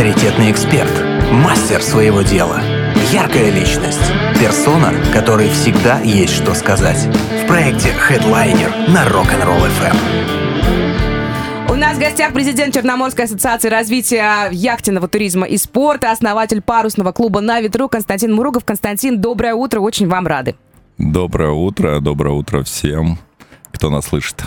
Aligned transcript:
авторитетный 0.00 0.50
эксперт, 0.50 0.90
мастер 1.30 1.82
своего 1.82 2.22
дела, 2.22 2.58
яркая 3.12 3.50
личность, 3.50 4.00
персона, 4.40 4.94
которой 5.12 5.50
всегда 5.50 6.00
есть 6.00 6.32
что 6.32 6.54
сказать. 6.54 7.06
В 7.44 7.46
проекте 7.46 7.90
Headliner 8.08 8.90
на 8.90 9.06
Rock'n'Roll 9.06 9.68
FM. 9.68 9.96
У 11.70 11.74
нас 11.74 11.98
в 11.98 12.00
гостях 12.00 12.32
президент 12.32 12.72
Черноморской 12.72 13.26
ассоциации 13.26 13.68
развития 13.68 14.48
яхтенного 14.50 15.06
туризма 15.06 15.46
и 15.46 15.58
спорта, 15.58 16.12
основатель 16.12 16.62
парусного 16.62 17.12
клуба 17.12 17.42
«На 17.42 17.60
ветру» 17.60 17.90
Константин 17.90 18.32
Муругов. 18.32 18.64
Константин, 18.64 19.20
доброе 19.20 19.52
утро, 19.52 19.80
очень 19.80 20.08
вам 20.08 20.26
рады. 20.26 20.54
Доброе 20.96 21.50
утро, 21.50 22.00
доброе 22.00 22.32
утро 22.32 22.62
всем, 22.62 23.18
кто 23.70 23.90
нас 23.90 24.06
слышит. 24.06 24.46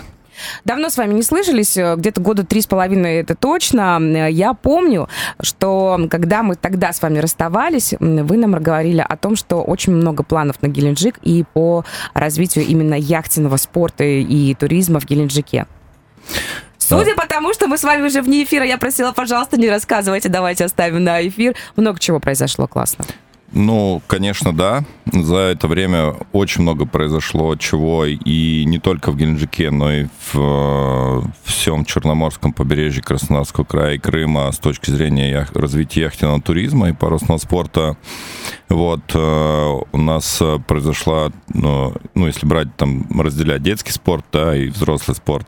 Давно 0.65 0.89
с 0.89 0.97
вами 0.97 1.13
не 1.13 1.23
слышались, 1.23 1.77
э, 1.77 1.95
где-то 1.95 2.21
года 2.21 2.45
три 2.45 2.61
с 2.61 2.67
половиной 2.67 3.15
это 3.15 3.35
точно. 3.35 3.99
Э, 4.01 4.31
я 4.31 4.53
помню, 4.53 5.09
что 5.41 5.99
когда 6.09 6.43
мы 6.43 6.55
тогда 6.55 6.91
с 6.93 7.01
вами 7.01 7.19
расставались, 7.19 7.93
вы 7.99 8.37
нам 8.37 8.51
говорили 8.53 9.05
о 9.07 9.17
том, 9.17 9.35
что 9.35 9.61
очень 9.61 9.93
много 9.93 10.23
планов 10.23 10.61
на 10.61 10.67
Геленджик 10.67 11.17
и 11.23 11.43
по 11.53 11.85
развитию 12.13 12.65
именно 12.65 12.95
яхтенного 12.95 13.57
спорта 13.57 14.03
и 14.03 14.53
туризма 14.55 14.99
в 14.99 15.05
Геленджике. 15.05 15.65
Судя 16.77 17.15
по 17.15 17.27
тому, 17.27 17.53
что 17.53 17.67
мы 17.67 17.77
с 17.77 17.83
вами 17.83 18.07
уже 18.07 18.21
вне 18.21 18.43
эфира, 18.43 18.65
я 18.65 18.77
просила, 18.77 19.11
пожалуйста, 19.11 19.57
не 19.57 19.69
рассказывайте, 19.69 20.29
давайте 20.29 20.65
оставим 20.65 21.03
на 21.03 21.25
эфир. 21.27 21.55
Много 21.75 21.99
чего 21.99 22.19
произошло 22.19 22.67
классно. 22.67 23.05
Ну, 23.51 24.01
конечно, 24.07 24.51
да. 24.51 24.83
За 25.13 25.37
это 25.37 25.67
время 25.67 26.15
очень 26.31 26.63
много 26.63 26.87
произошло 26.87 27.55
чего, 27.55 28.05
и 28.05 28.65
не 28.65 28.79
только 28.79 29.11
в 29.11 29.15
Геленджике, 29.15 29.69
но 29.69 29.91
и 29.93 30.05
в 30.05 30.35
э, 30.35 31.21
всем 31.43 31.85
Черноморском 31.85 32.51
побережье 32.51 33.03
Краснодарского 33.03 33.63
края 33.63 33.93
и 33.93 33.99
Крыма 33.99 34.51
с 34.51 34.57
точки 34.57 34.89
зрения 34.89 35.29
ях- 35.29 35.55
развития 35.55 36.01
яхтенного 36.01 36.41
туризма 36.41 36.89
и 36.89 36.93
парусного 36.93 37.37
спорта. 37.37 37.95
Вот, 38.69 39.03
э, 39.13 39.79
у 39.91 39.97
нас 39.99 40.41
произошла, 40.65 41.31
ну, 41.53 41.93
ну, 42.15 42.25
если 42.25 42.47
брать 42.47 42.75
там, 42.75 43.05
разделять 43.21 43.61
детский 43.61 43.91
спорт, 43.91 44.25
да, 44.31 44.57
и 44.57 44.69
взрослый 44.69 45.15
спорт, 45.15 45.47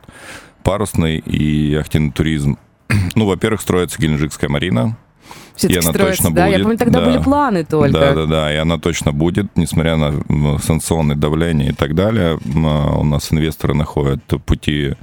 парусный 0.64 1.18
и 1.18 1.72
яхтенный 1.72 2.12
туризм. 2.12 2.60
Ну, 3.16 3.26
во-первых, 3.26 3.62
строится 3.62 4.00
Геленджикская 4.00 4.50
марина, 4.50 4.96
все-таки 5.56 5.80
и 5.80 5.84
она 5.84 5.94
строится, 5.94 6.24
точно 6.24 6.36
да? 6.36 6.46
будет. 6.46 6.58
Я 6.58 6.64
помню, 6.64 6.78
тогда 6.78 7.00
да. 7.00 7.06
были 7.06 7.24
планы 7.24 7.64
только. 7.64 8.00
Да, 8.00 8.14
да, 8.14 8.26
да, 8.26 8.54
и 8.54 8.58
она 8.58 8.78
точно 8.78 9.12
будет, 9.12 9.48
несмотря 9.56 9.96
на 9.98 10.60
санкционное 10.60 11.16
давление 11.16 11.70
и 11.70 11.74
так 11.74 11.96
далее. 11.96 12.38
У 12.46 13.04
нас 13.04 13.32
инвесторы 13.32 13.74
находят 13.74 14.22
пути 14.46 14.94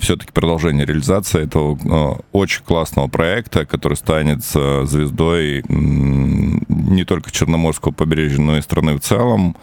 все-таки 0.00 0.32
продолжение 0.32 0.84
реализации 0.84 1.44
этого 1.44 1.78
э, 1.84 2.20
очень 2.32 2.64
классного 2.64 3.06
проекта, 3.06 3.64
который 3.64 3.96
станет 3.96 4.42
звездой 4.42 5.62
не 5.68 7.04
только 7.04 7.30
Черноморского 7.30 7.92
побережья, 7.92 8.40
но 8.40 8.58
и 8.58 8.60
страны 8.60 8.96
в 8.96 9.00
целом. 9.00 9.56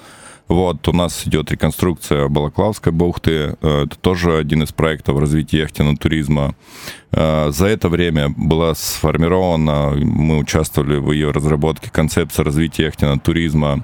Вот, 0.50 0.88
у 0.88 0.94
нас 0.94 1.28
идет 1.28 1.52
реконструкция 1.52 2.28
Балаклавской 2.28 2.92
бухты. 2.92 3.56
Э, 3.62 3.84
это 3.86 3.96
тоже 4.00 4.36
один 4.36 4.64
из 4.64 4.72
проектов 4.72 5.20
развития 5.20 5.60
яхтенного 5.60 5.96
туризма. 5.96 6.56
Э, 7.12 7.52
за 7.52 7.68
это 7.68 7.88
время 7.88 8.30
была 8.30 8.74
сформирована, 8.74 9.92
мы 9.92 10.40
участвовали 10.40 10.98
в 10.98 11.12
ее 11.12 11.30
разработке, 11.30 11.92
концепция 11.92 12.44
развития 12.44 12.86
яхтенного 12.86 13.20
туризма 13.20 13.84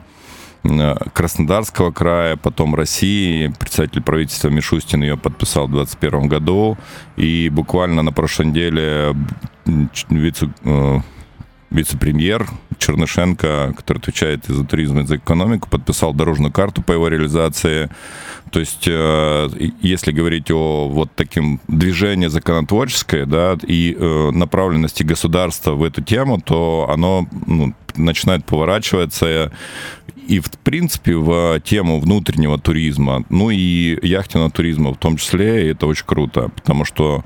э, 0.63 0.95
Краснодарского 1.13 1.91
края, 1.91 2.35
потом 2.35 2.73
России. 2.73 3.53
Представитель 3.59 4.01
правительства 4.01 4.49
Мишустин 4.49 5.03
ее 5.03 5.17
подписал 5.17 5.67
в 5.67 5.71
2021 5.71 6.27
году. 6.27 6.79
И 7.15 7.49
буквально 7.49 8.01
на 8.01 8.11
прошлой 8.11 8.47
неделе 8.47 9.15
вице 10.09 10.49
вице-премьер 11.71 12.47
Чернышенко, 12.77 13.73
который 13.75 13.97
отвечает 13.97 14.49
и 14.49 14.53
за 14.53 14.65
туризм, 14.65 14.99
и 14.99 15.05
за 15.05 15.17
экономику, 15.17 15.69
подписал 15.69 16.13
дорожную 16.13 16.51
карту 16.51 16.81
по 16.81 16.91
его 16.91 17.07
реализации. 17.07 17.89
То 18.51 18.59
есть, 18.59 18.87
э, 18.87 19.49
если 19.81 20.11
говорить 20.11 20.51
о 20.51 20.87
вот 20.87 21.09
таким 21.15 21.59
движении 21.67 22.27
законотворческое, 22.27 23.25
да, 23.25 23.57
и 23.67 23.95
э, 23.97 24.31
направленности 24.31 25.03
государства 25.03 25.71
в 25.71 25.83
эту 25.83 26.01
тему, 26.01 26.39
то 26.39 26.87
оно 26.91 27.27
ну, 27.47 27.73
начинает 27.95 28.45
поворачиваться 28.45 29.51
и, 30.27 30.39
в 30.39 30.49
принципе, 30.63 31.15
в 31.15 31.59
тему 31.61 31.99
внутреннего 31.99 32.59
туризма, 32.59 33.23
ну 33.29 33.49
и 33.49 33.97
яхтенного 34.05 34.51
туризма 34.51 34.93
в 34.93 34.97
том 34.97 35.17
числе, 35.17 35.65
и 35.65 35.71
это 35.71 35.85
очень 35.85 36.05
круто, 36.05 36.49
потому 36.55 36.85
что 36.85 37.23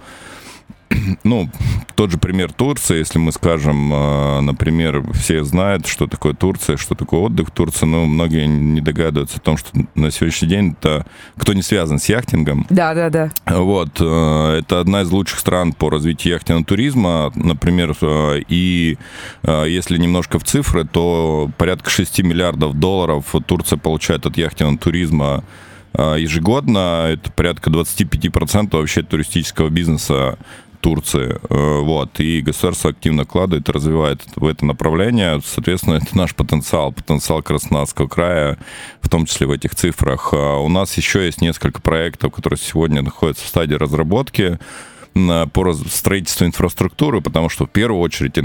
ну, 1.24 1.50
тот 1.96 2.12
же 2.12 2.18
пример 2.18 2.52
Турции, 2.52 2.98
если 2.98 3.20
мы 3.20 3.32
скажем, 3.32 3.92
а, 3.94 4.42
например, 4.42 5.04
все 5.14 5.44
знают, 5.44 5.88
что 5.88 6.08
такое 6.08 6.34
Турция, 6.34 6.78
что 6.78 6.96
такое 6.96 7.22
отдых 7.22 7.50
в 7.50 7.52
Турции, 7.52 7.86
но 7.86 8.06
многие 8.06 8.48
не 8.48 8.82
догадываются 8.82 9.38
о 9.38 9.42
том, 9.42 9.58
что 9.58 9.70
на 9.96 10.12
сегодняшний 10.12 10.48
день 10.48 10.76
это 10.80 11.06
кто 11.38 11.54
не 11.54 11.62
связан 11.62 12.00
с 12.00 12.10
яхтингом. 12.10 12.66
Да, 12.70 12.94
да, 12.94 13.10
да. 13.10 13.32
Вот, 13.46 13.98
а, 14.00 14.58
это 14.58 14.80
одна 14.80 15.02
из 15.02 15.12
лучших 15.12 15.40
стран 15.40 15.74
по 15.74 15.90
развитию 15.90 16.34
яхтенного 16.34 16.66
туризма, 16.66 17.32
например, 17.36 17.96
а, 18.02 18.38
и 18.48 18.98
если 19.44 19.98
немножко 19.98 20.40
в 20.40 20.44
цифры, 20.44 20.86
то 20.86 21.50
порядка 21.58 21.90
6 21.90 22.22
миллиардов 22.24 22.74
долларов 22.74 23.34
Турция 23.46 23.78
получает 23.78 24.26
от 24.26 24.38
яхтенного 24.38 24.78
туризма 24.78 25.44
ежегодно. 25.94 27.08
Это 27.10 27.32
порядка 27.32 27.70
25% 27.70 28.78
вообще 28.78 29.02
туристического 29.02 29.70
бизнеса 29.70 30.38
Турции. 30.82 31.40
Э, 31.50 31.80
вот. 31.80 32.20
И 32.20 32.42
государство 32.42 32.92
активно 32.92 33.24
вкладывает 33.26 33.68
и 33.68 33.72
развивает 33.72 34.22
в 34.36 34.46
это 34.46 34.66
направление. 34.66 35.42
Соответственно, 35.44 35.96
это 35.96 36.18
наш 36.18 36.36
потенциал, 36.36 36.92
потенциал 36.92 37.42
Краснодарского 37.42 38.08
края, 38.08 38.58
в 39.02 39.10
том 39.10 39.26
числе 39.26 39.48
в 39.48 39.52
этих 39.52 39.76
цифрах. 39.76 40.30
А 40.34 40.58
у 40.58 40.70
нас 40.70 40.96
еще 40.98 41.26
есть 41.26 41.42
несколько 41.42 41.82
проектов, 41.82 42.34
которые 42.34 42.58
сегодня 42.58 43.02
находятся 43.02 43.46
в 43.46 43.48
стадии 43.48 43.76
разработки 43.76 44.60
по 45.14 45.74
строительству 45.74 46.46
инфраструктуры, 46.46 47.22
потому 47.22 47.50
что 47.50 47.66
в 47.66 47.70
первую 47.70 48.02
очередь 48.02 48.38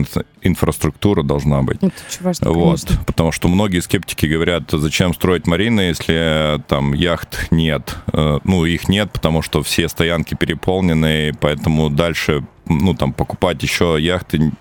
инфраструктура 0.42 1.22
должна 1.22 1.62
быть. 1.62 1.78
Это 1.78 1.92
очень 2.08 2.22
важно, 2.22 2.50
вот, 2.50 2.80
потому 3.06 3.32
что 3.32 3.48
многие 3.48 3.80
скептики 3.80 4.26
говорят, 4.26 4.70
зачем 4.70 5.14
строить 5.14 5.46
марины, 5.46 5.82
если 5.82 6.62
там 6.68 6.92
яхт 6.94 7.48
нет. 7.50 7.96
Э, 8.12 8.40
ну, 8.44 8.64
их 8.64 8.88
нет, 8.88 9.12
потому 9.12 9.42
что 9.42 9.62
все 9.62 9.88
стоянки 9.88 10.34
переполнены, 10.34 11.32
поэтому 11.40 11.90
дальше 11.90 12.44
ну, 12.66 12.94
там, 12.94 13.12
покупать 13.12 13.62
еще 13.62 13.96
яхты 13.98 14.52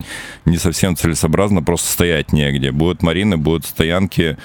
не 0.45 0.57
совсем 0.57 0.95
целесообразно, 0.95 1.63
просто 1.63 1.91
стоять 1.91 2.33
негде. 2.33 2.71
Будут 2.71 3.03
марины, 3.03 3.37
будут 3.37 3.65
стоянки. 3.65 4.37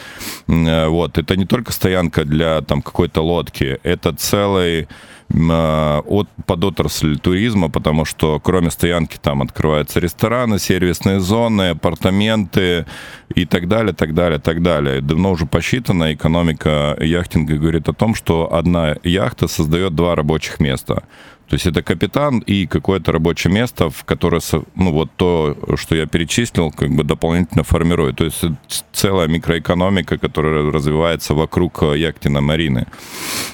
Э, 0.46 0.88
вот. 0.88 1.18
Это 1.18 1.36
не 1.36 1.46
только 1.46 1.72
стоянка 1.72 2.24
для 2.24 2.60
там 2.62 2.82
какой-то 2.82 3.22
лодки, 3.22 3.78
это 3.82 4.12
целый 4.14 4.88
Э, 5.30 6.00
от, 6.06 6.28
под 6.46 6.64
отрасль 6.64 7.18
туризма, 7.18 7.68
потому 7.68 8.04
что 8.06 8.40
кроме 8.40 8.70
стоянки 8.70 9.18
там 9.20 9.42
открываются 9.42 10.00
рестораны, 10.00 10.58
сервисные 10.58 11.20
зоны, 11.20 11.70
апартаменты 11.70 12.86
и 13.34 13.44
так 13.44 13.68
далее, 13.68 13.92
так 13.92 14.14
далее, 14.14 14.38
так 14.38 14.62
далее. 14.62 15.02
Давно 15.02 15.32
уже 15.32 15.44
посчитано, 15.44 16.14
экономика 16.14 16.96
яхтинга 17.00 17.58
говорит 17.58 17.88
о 17.88 17.92
том, 17.92 18.14
что 18.14 18.54
одна 18.54 18.96
яхта 19.02 19.48
создает 19.48 19.94
два 19.94 20.14
рабочих 20.14 20.60
места. 20.60 21.02
То 21.48 21.54
есть 21.54 21.66
это 21.66 21.82
капитан 21.82 22.40
и 22.40 22.66
какое-то 22.66 23.12
рабочее 23.12 23.52
место, 23.52 23.88
в 23.88 24.04
которое, 24.04 24.42
ну, 24.74 24.92
вот 24.92 25.10
то, 25.16 25.56
что 25.76 25.96
я 25.96 26.06
перечислил, 26.06 26.70
как 26.70 26.90
бы 26.90 27.04
дополнительно 27.04 27.64
формирует. 27.64 28.16
То 28.16 28.24
есть 28.24 28.44
целая 28.92 29.28
микроэкономика, 29.28 30.18
которая 30.18 30.70
развивается 30.70 31.34
вокруг 31.34 31.82
яхтина 31.82 32.42
марины. 32.42 32.86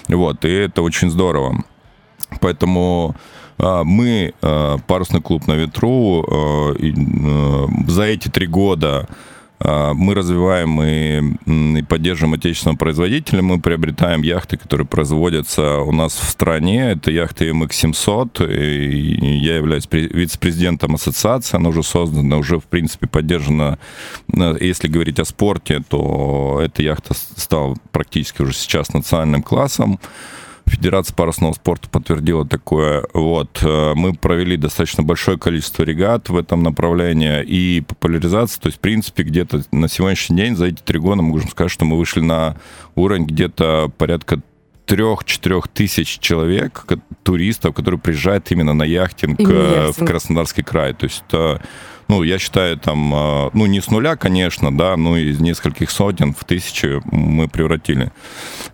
Вот, 0.09 0.45
и 0.45 0.49
это 0.49 0.83
очень 0.83 1.09
здорово. 1.09 1.65
Поэтому 2.41 3.15
а, 3.59 3.85
мы, 3.85 4.35
а, 4.43 4.79
парусный 4.87 5.21
клуб 5.21 5.47
на 5.47 5.53
ветру, 5.53 6.25
а, 6.29 6.75
за 7.87 8.03
эти 8.03 8.29
три 8.29 8.47
года 8.47 9.09
мы 9.61 10.15
развиваем 10.15 10.83
и, 10.83 11.79
и 11.79 11.83
поддерживаем 11.83 12.35
отечественного 12.35 12.77
производителя. 12.77 13.41
Мы 13.43 13.61
приобретаем 13.61 14.23
яхты, 14.23 14.57
которые 14.57 14.87
производятся 14.87 15.79
у 15.79 15.93
нас 15.93 16.13
в 16.15 16.25
стране. 16.29 16.91
Это 16.91 17.11
яхты 17.11 17.49
MX-700. 17.51 18.53
И 18.53 19.39
я 19.39 19.57
являюсь 19.57 19.89
вице-президентом 19.91 20.97
ассоциации. 20.97 21.57
Она 21.57 21.71
уже 21.71 21.83
создана, 21.83 22.37
уже, 22.37 22.59
в 22.59 22.65
принципе, 22.65 23.07
поддержана. 23.07 23.79
Если 24.61 24.89
говорить 24.89 25.19
о 25.19 25.25
спорте, 25.25 25.83
то 25.89 26.61
эта 26.63 26.83
яхта 26.83 27.15
стала 27.15 27.77
практически 27.93 28.43
уже 28.43 28.55
сейчас 28.55 28.93
национальным 28.93 29.43
классом. 29.43 29.99
Федерация 30.75 31.15
парусного 31.15 31.53
спорта 31.53 31.89
подтвердила 31.89 32.47
такое. 32.47 33.05
Вот. 33.13 33.61
Э, 33.63 33.93
мы 33.95 34.13
провели 34.15 34.57
достаточно 34.57 35.03
большое 35.03 35.39
количество 35.39 35.85
регат 35.85 36.29
в 36.29 36.37
этом 36.37 36.63
направлении 36.63 37.43
и 37.43 37.81
популяризация. 37.81 38.61
То 38.61 38.67
есть, 38.67 38.79
в 38.79 38.81
принципе, 38.81 39.23
где-то 39.23 39.63
на 39.71 39.89
сегодняшний 39.89 40.37
день, 40.37 40.57
за 40.57 40.67
эти 40.67 40.83
три 40.83 40.99
года, 40.99 41.23
мы 41.23 41.31
можем 41.31 41.49
сказать, 41.51 41.71
что 41.71 41.85
мы 41.85 41.97
вышли 41.97 42.21
на 42.21 42.57
уровень 42.97 43.25
где-то 43.25 43.91
порядка 43.97 44.41
трех-четырех 44.87 45.69
тысяч 45.69 46.19
человек, 46.19 46.85
туристов, 47.23 47.75
которые 47.75 48.01
приезжают 48.01 48.51
именно 48.51 48.75
на 48.75 48.83
яхтинг, 48.83 49.41
именно 49.41 49.53
э, 49.53 49.93
в 49.93 50.05
Краснодарский 50.05 50.63
край. 50.63 50.93
То 50.93 51.05
есть 51.05 51.23
это 51.29 51.63
ну, 52.09 52.23
я 52.23 52.39
считаю, 52.39 52.77
там, 52.77 53.15
э, 53.15 53.51
ну, 53.55 53.67
не 53.67 53.81
с 53.81 53.91
нуля, 53.91 54.17
конечно, 54.17 54.77
да, 54.77 54.97
но 54.97 55.17
из 55.17 55.41
нескольких 55.41 55.91
сотен 55.91 56.35
в 56.35 56.45
тысячи 56.45 57.01
мы 57.11 57.49
превратили. 57.49 58.13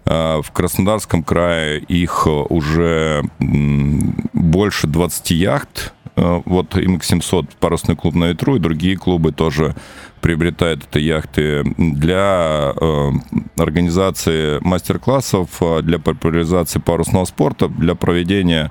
Э, 0.04 0.40
в 0.42 0.50
Краснодарском 0.52 1.22
крае 1.22 1.80
их 1.80 2.26
уже 2.26 3.22
больше 3.38 4.86
20 4.86 5.30
яхт, 5.30 5.92
вот 6.16 6.74
МХ-700 6.74 7.50
парусный 7.60 7.96
клуб 7.96 8.14
на 8.14 8.26
ветру, 8.26 8.56
и 8.56 8.58
другие 8.58 8.96
клубы 8.96 9.32
тоже 9.32 9.74
приобретают 10.20 10.86
эти 10.90 11.02
яхты 11.02 11.62
для 11.78 12.74
э, 12.78 13.10
организации 13.56 14.58
мастер-классов, 14.60 15.48
для 15.82 15.98
популяризации 15.98 16.78
парусного 16.78 17.24
спорта, 17.24 17.68
для 17.68 17.94
проведения 17.94 18.70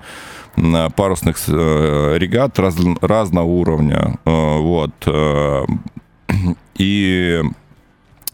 парусных 0.95 1.37
э, 1.47 2.17
регат 2.17 2.59
раз, 2.59 2.75
разного 3.01 3.45
уровня. 3.45 4.17
Э, 4.25 4.57
вот. 4.57 4.91
Э, 5.05 5.65
и 6.75 7.41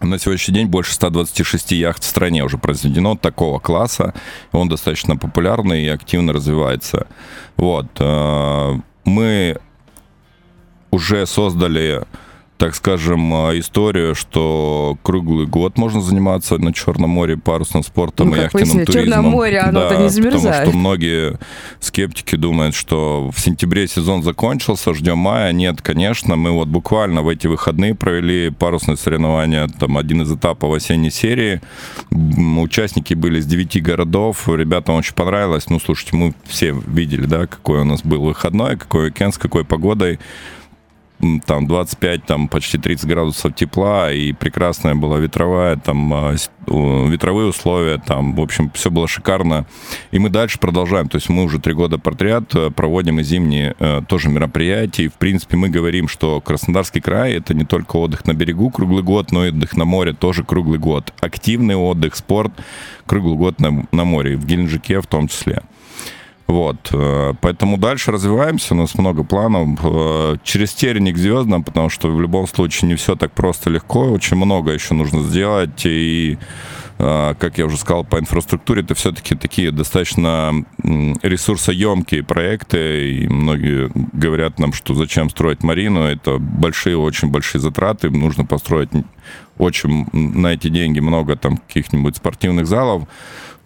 на 0.01 0.19
сегодняшний 0.19 0.53
день 0.53 0.67
больше 0.67 0.93
126 0.93 1.71
яхт 1.71 2.03
в 2.03 2.07
стране 2.07 2.43
уже 2.43 2.57
произведено 2.57 3.15
такого 3.15 3.59
класса. 3.59 4.13
Он 4.51 4.69
достаточно 4.69 5.17
популярный 5.17 5.83
и 5.83 5.89
активно 5.89 6.33
развивается. 6.33 7.07
Вот. 7.57 7.87
Мы 9.05 9.57
уже 10.91 11.25
создали 11.25 12.03
так 12.57 12.73
скажем, 12.73 13.33
а, 13.33 13.59
историю, 13.59 14.15
что 14.15 14.97
круглый 15.03 15.45
год 15.45 15.77
можно 15.77 16.01
заниматься 16.01 16.57
на 16.57 16.73
Черном 16.73 17.09
море 17.09 17.35
парусным 17.35 17.83
спортом 17.83 18.29
ну, 18.29 18.37
и 18.37 18.39
яхтенным 18.39 18.85
туризмом. 18.85 18.93
Черное 18.93 19.21
море, 19.21 19.59
оно 19.59 19.89
да, 19.89 19.95
не 19.97 20.09
замерзает. 20.09 20.43
Потому 20.43 20.71
что 20.71 20.77
многие 20.77 21.39
скептики 21.81 22.37
думают, 22.37 22.73
что 22.73 23.29
в 23.35 23.39
сентябре 23.39 23.87
сезон 23.87 24.23
закончился, 24.23 24.93
ждем 24.93 25.17
мая. 25.17 25.51
Нет, 25.51 25.81
конечно, 25.81 26.37
мы 26.37 26.51
вот 26.51 26.69
буквально 26.69 27.23
в 27.23 27.27
эти 27.27 27.47
выходные 27.47 27.93
провели 27.93 28.49
парусные 28.51 28.95
соревнования, 28.95 29.67
там 29.67 29.97
один 29.97 30.21
из 30.21 30.31
этапов 30.31 30.73
осенней 30.73 31.11
серии. 31.11 31.59
Участники 32.09 33.13
были 33.13 33.39
из 33.39 33.45
девяти 33.45 33.81
городов, 33.81 34.47
ребятам 34.47 34.95
очень 34.95 35.13
понравилось. 35.13 35.69
Ну, 35.69 35.79
слушайте, 35.81 36.15
мы 36.15 36.33
все 36.45 36.73
видели, 36.87 37.25
да, 37.25 37.47
какой 37.47 37.81
у 37.81 37.85
нас 37.85 38.01
был 38.01 38.21
выходной, 38.21 38.77
какой 38.77 39.05
уикенд, 39.05 39.35
с 39.35 39.37
какой 39.37 39.65
погодой 39.65 40.19
там 41.45 41.67
25, 41.67 42.25
там 42.25 42.47
почти 42.47 42.77
30 42.77 43.07
градусов 43.07 43.55
тепла, 43.55 44.11
и 44.11 44.33
прекрасная 44.33 44.95
была 44.95 45.17
ветровая, 45.17 45.77
там 45.77 46.13
а, 46.13 46.35
ветровые 46.67 47.47
условия, 47.47 47.97
там, 47.97 48.35
в 48.35 48.41
общем, 48.41 48.71
все 48.73 48.91
было 48.91 49.07
шикарно. 49.07 49.65
И 50.11 50.19
мы 50.19 50.29
дальше 50.29 50.59
продолжаем, 50.59 51.07
то 51.07 51.15
есть 51.15 51.29
мы 51.29 51.43
уже 51.43 51.59
три 51.59 51.73
года 51.73 51.97
подряд 51.97 52.53
э, 52.55 52.69
проводим 52.71 53.19
и 53.19 53.23
зимние 53.23 53.75
э, 53.79 54.01
тоже 54.07 54.29
мероприятия, 54.29 55.05
и, 55.05 55.07
в 55.07 55.13
принципе, 55.13 55.57
мы 55.57 55.69
говорим, 55.69 56.07
что 56.07 56.41
Краснодарский 56.41 57.01
край— 57.01 57.33
это 57.35 57.53
не 57.53 57.65
только 57.65 57.97
отдых 57.97 58.25
на 58.25 58.33
берегу 58.33 58.69
круглый 58.69 59.03
год, 59.03 59.31
но 59.31 59.45
и 59.45 59.49
отдых 59.49 59.77
на 59.77 59.85
море 59.85 60.13
тоже 60.13 60.43
круглый 60.43 60.79
год. 60.79 61.13
Активный 61.21 61.75
отдых, 61.75 62.15
спорт 62.15 62.51
круглый 63.05 63.37
год 63.37 63.59
на, 63.59 63.85
на 63.91 64.03
море, 64.03 64.35
в 64.35 64.45
Геленджике 64.45 65.01
в 65.01 65.07
том 65.07 65.27
числе. 65.27 65.61
Вот, 66.47 66.89
э, 66.93 67.33
поэтому 67.41 67.77
дальше 67.77 68.11
развиваемся, 68.11 68.75
у 68.75 68.77
нас 68.77 68.95
много 68.95 69.23
планов. 69.23 69.79
Э, 69.83 70.37
через 70.43 70.73
терник 70.73 71.17
звездам, 71.17 71.63
потому 71.63 71.89
что 71.89 72.09
в 72.09 72.21
любом 72.21 72.47
случае 72.47 72.89
не 72.89 72.95
все 72.95 73.15
так 73.15 73.31
просто 73.31 73.71
легко, 73.71 74.11
очень 74.11 74.37
много 74.37 74.71
еще 74.71 74.93
нужно 74.93 75.23
сделать. 75.23 75.81
И, 75.85 76.37
э, 76.99 77.33
как 77.39 77.57
я 77.57 77.65
уже 77.65 77.77
сказал, 77.77 78.03
по 78.03 78.19
инфраструктуре 78.19 78.83
это 78.83 78.93
все-таки 78.93 79.33
такие 79.33 79.71
достаточно 79.71 80.53
ресурсоемкие 80.83 82.21
проекты. 82.21 83.11
И 83.11 83.27
многие 83.27 83.89
говорят 84.13 84.59
нам, 84.59 84.71
что 84.71 84.93
зачем 84.93 85.31
строить 85.31 85.63
марину, 85.63 86.01
это 86.01 86.37
большие, 86.37 86.95
очень 86.95 87.29
большие 87.31 87.59
затраты, 87.59 88.11
нужно 88.11 88.45
построить 88.45 88.89
очень 89.57 90.07
на 90.13 90.53
эти 90.53 90.67
деньги 90.67 90.99
много 90.99 91.35
там 91.37 91.57
каких-нибудь 91.57 92.17
спортивных 92.17 92.67
залов. 92.67 93.07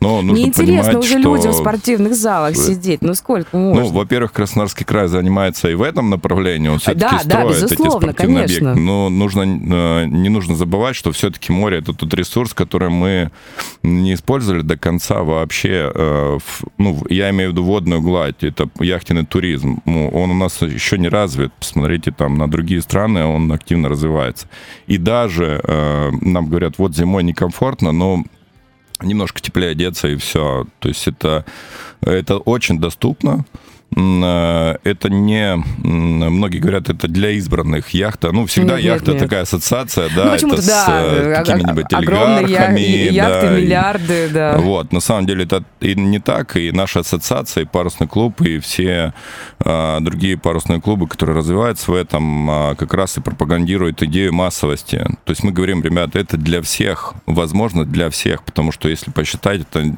Но 0.01 0.21
нужно 0.21 0.43
Неинтересно 0.43 0.91
понимать, 0.91 0.95
уже 0.95 1.19
что... 1.19 1.35
людям 1.35 1.51
в 1.51 1.55
спортивных 1.55 2.15
залах 2.15 2.55
сидеть. 2.55 3.01
Ну 3.01 3.13
сколько 3.13 3.57
можно? 3.57 3.83
Ну, 3.83 3.89
во-первых, 3.89 4.31
Краснодарский 4.31 4.85
край 4.85 5.07
занимается 5.07 5.69
и 5.69 5.73
в 5.73 5.81
этом 5.81 6.09
направлении. 6.09 6.69
Он 6.69 6.79
все-таки 6.79 6.99
да, 7.01 7.19
строит 7.19 7.59
да, 7.59 7.65
эти 7.65 7.73
спортивные 7.73 8.13
конечно. 8.13 8.71
объекты. 8.71 8.79
Но 8.79 9.09
нужно, 9.09 9.41
э, 9.41 10.05
не 10.05 10.29
нужно 10.29 10.55
забывать, 10.55 10.95
что 10.95 11.11
все-таки 11.11 11.51
море 11.51 11.79
это 11.79 11.93
тот 11.93 12.13
ресурс, 12.13 12.53
который 12.53 12.89
мы 12.89 13.31
не 13.83 14.13
использовали 14.13 14.61
до 14.61 14.77
конца 14.77 15.23
вообще. 15.23 15.91
Э, 15.93 16.37
ну, 16.77 17.03
я 17.09 17.29
имею 17.31 17.49
в 17.49 17.53
виду 17.53 17.63
водную 17.63 18.01
гладь. 18.01 18.43
Это 18.43 18.69
яхтенный 18.79 19.25
туризм. 19.25 19.81
Ну, 19.83 20.07
он 20.09 20.31
у 20.31 20.35
нас 20.35 20.61
еще 20.61 20.97
не 20.97 21.09
развит. 21.09 21.51
Посмотрите 21.53 22.11
там 22.11 22.37
на 22.37 22.49
другие 22.49 22.81
страны, 22.81 23.25
он 23.25 23.51
активно 23.51 23.89
развивается. 23.89 24.47
И 24.87 24.97
даже 24.97 25.59
э, 25.61 26.11
нам 26.21 26.47
говорят, 26.47 26.75
вот 26.77 26.95
зимой 26.95 27.23
некомфортно, 27.23 27.91
но 27.91 28.23
немножко 29.01 29.41
теплее 29.41 29.71
одеться 29.71 30.07
и 30.07 30.15
все. 30.17 30.65
То 30.79 30.89
есть 30.89 31.07
это, 31.07 31.45
это 32.01 32.37
очень 32.37 32.79
доступно. 32.79 33.45
Э, 33.95 34.77
это 34.83 35.09
не, 35.09 35.55
многие 35.83 36.59
говорят, 36.59 36.89
это 36.89 37.07
для 37.07 37.31
избранных 37.31 37.89
яхта. 37.89 38.31
Ну, 38.31 38.45
всегда 38.45 38.75
нет, 38.75 38.85
яхта 38.85 39.11
нет. 39.11 39.21
такая 39.21 39.41
ассоциация, 39.41 40.09
да, 40.15 40.25
ну, 40.25 40.33
это 40.33 40.65
да, 40.65 40.85
с 40.85 40.89
э, 40.89 41.43
какими-нибудь 41.43 41.93
олигархами. 41.93 43.11
Яхты, 43.11 43.47
да, 43.47 43.57
миллиарды, 43.57 44.29
да. 44.29 44.57
Вот, 44.57 44.93
на 44.93 44.99
самом 44.99 45.25
деле 45.25 45.45
это 45.45 45.63
и 45.81 45.95
не 45.95 46.19
так, 46.19 46.55
и 46.55 46.71
наша 46.71 46.99
ассоциация, 46.99 47.63
и 47.63 47.65
парусный 47.65 48.07
клуб, 48.07 48.41
и 48.41 48.59
все 48.59 49.13
а, 49.59 49.99
другие 49.99 50.37
парусные 50.37 50.81
клубы, 50.81 51.07
которые 51.07 51.37
развиваются 51.37 51.91
в 51.91 51.95
этом, 51.95 52.49
а, 52.49 52.75
как 52.75 52.93
раз 52.93 53.17
и 53.17 53.21
пропагандируют 53.21 54.01
идею 54.03 54.33
массовости. 54.33 54.97
То 55.25 55.31
есть 55.31 55.43
мы 55.43 55.51
говорим, 55.51 55.83
ребята, 55.83 56.19
это 56.19 56.37
для 56.37 56.61
всех, 56.61 57.13
возможно, 57.25 57.85
для 57.85 58.09
всех, 58.09 58.43
потому 58.43 58.71
что 58.71 58.89
если 58.89 59.11
посчитать, 59.11 59.61
это 59.61 59.93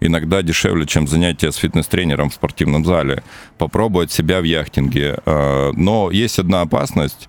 иногда 0.00 0.42
дешевле, 0.42 0.86
чем 0.86 1.06
занятие 1.06 1.52
с 1.52 1.56
фитнес-тренером 1.56 2.30
в 2.30 2.34
спортивном 2.34 2.84
зале 2.84 3.22
попробовать 3.58 4.12
себя 4.12 4.40
в 4.40 4.44
яхтинге. 4.44 5.18
А, 5.26 5.72
но 5.72 6.10
есть 6.10 6.38
одна 6.38 6.62
опасность. 6.62 7.28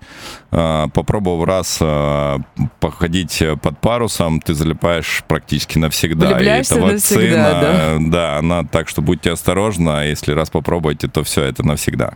А, 0.50 0.88
попробовав 0.88 1.46
раз 1.46 1.78
а, 1.80 2.38
походить 2.80 3.42
под 3.62 3.80
парусом, 3.80 4.40
ты 4.40 4.54
залипаешь 4.54 5.24
практически 5.26 5.78
навсегда. 5.78 6.38
И 6.40 6.44
эта 6.44 6.80
вакцина, 6.80 7.36
да? 7.36 7.96
да, 8.00 8.38
она 8.38 8.64
так, 8.64 8.88
что 8.88 9.02
будьте 9.02 9.32
осторожны. 9.32 9.88
Если 10.08 10.32
раз 10.32 10.50
попробуете, 10.50 11.08
то 11.08 11.22
все, 11.24 11.42
это 11.42 11.66
навсегда. 11.66 12.14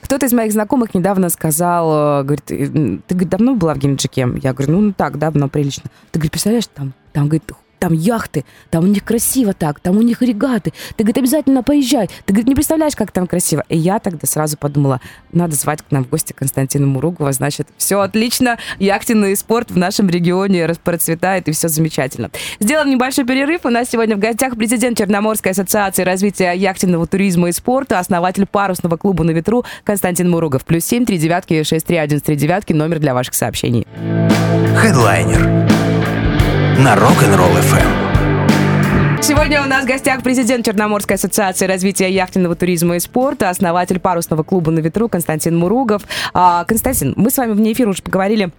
Кто-то 0.00 0.26
из 0.26 0.32
моих 0.32 0.52
знакомых 0.52 0.94
недавно 0.94 1.28
сказал, 1.28 2.22
говорит, 2.22 2.44
ты 2.44 2.66
говорит, 3.08 3.28
давно 3.28 3.56
была 3.56 3.74
в 3.74 3.78
Геленджике? 3.78 4.28
Я 4.42 4.52
говорю, 4.52 4.80
ну, 4.80 4.92
так, 4.92 5.18
давно, 5.18 5.48
прилично. 5.48 5.90
Ты, 6.12 6.20
говорит, 6.20 6.32
представляешь, 6.32 6.68
там, 6.72 6.94
там, 7.12 7.24
говорит, 7.24 7.42
там 7.78 7.92
яхты, 7.92 8.44
там 8.70 8.84
у 8.84 8.86
них 8.86 9.04
красиво 9.04 9.52
так, 9.52 9.80
там 9.80 9.96
у 9.96 10.02
них 10.02 10.22
регаты. 10.22 10.72
Ты, 10.96 11.04
говорит, 11.04 11.18
обязательно 11.18 11.62
поезжай. 11.62 12.08
Ты, 12.24 12.32
говорит, 12.32 12.48
не 12.48 12.54
представляешь, 12.54 12.96
как 12.96 13.10
там 13.10 13.26
красиво. 13.26 13.64
И 13.68 13.76
я 13.76 13.98
тогда 13.98 14.26
сразу 14.26 14.56
подумала, 14.56 15.00
надо 15.32 15.54
звать 15.54 15.82
к 15.82 15.90
нам 15.90 16.04
в 16.04 16.08
гости 16.08 16.32
Константина 16.32 16.86
Муругова, 16.86 17.32
значит, 17.32 17.68
все 17.76 18.00
отлично, 18.00 18.58
яхтенный 18.78 19.36
спорт 19.36 19.70
в 19.70 19.76
нашем 19.76 20.08
регионе 20.08 20.66
распроцветает, 20.66 21.48
и 21.48 21.52
все 21.52 21.68
замечательно. 21.68 22.30
Сделаем 22.60 22.90
небольшой 22.90 23.24
перерыв. 23.24 23.60
У 23.64 23.70
нас 23.70 23.90
сегодня 23.90 24.16
в 24.16 24.18
гостях 24.18 24.56
президент 24.56 24.98
Черноморской 24.98 25.52
ассоциации 25.52 26.02
развития 26.02 26.52
яхтенного 26.52 27.06
туризма 27.06 27.48
и 27.48 27.52
спорта, 27.52 27.98
основатель 27.98 28.46
парусного 28.46 28.96
клуба 28.96 29.24
«На 29.24 29.32
ветру» 29.32 29.64
Константин 29.84 30.30
Муругов. 30.30 30.64
Плюс 30.64 30.84
семь, 30.84 31.04
три 31.04 31.18
девятки, 31.18 31.62
шесть, 31.62 31.86
три, 31.86 31.96
один, 31.96 32.20
три 32.20 32.36
девятки, 32.36 32.72
номер 32.72 32.98
для 32.98 33.14
ваших 33.14 33.34
сообщений. 33.34 33.86
Хедлайнер 34.76 35.75
на 36.78 36.94
Rock'n'Roll 36.94 37.58
FM. 37.62 39.22
Сегодня 39.22 39.62
у 39.62 39.66
нас 39.66 39.84
в 39.84 39.86
гостях 39.86 40.22
президент 40.22 40.66
Черноморской 40.66 41.16
ассоциации 41.16 41.66
развития 41.66 42.10
яхтенного 42.10 42.54
туризма 42.54 42.96
и 42.96 43.00
спорта, 43.00 43.48
основатель 43.48 43.98
парусного 43.98 44.42
клуба 44.42 44.70
«На 44.70 44.80
ветру» 44.80 45.08
Константин 45.08 45.56
Муругов. 45.56 46.02
А, 46.34 46.64
Константин, 46.64 47.14
мы 47.16 47.30
с 47.30 47.38
вами 47.38 47.52
вне 47.52 47.72
эфира 47.72 47.88
уже 47.88 48.02
поговорили 48.02 48.50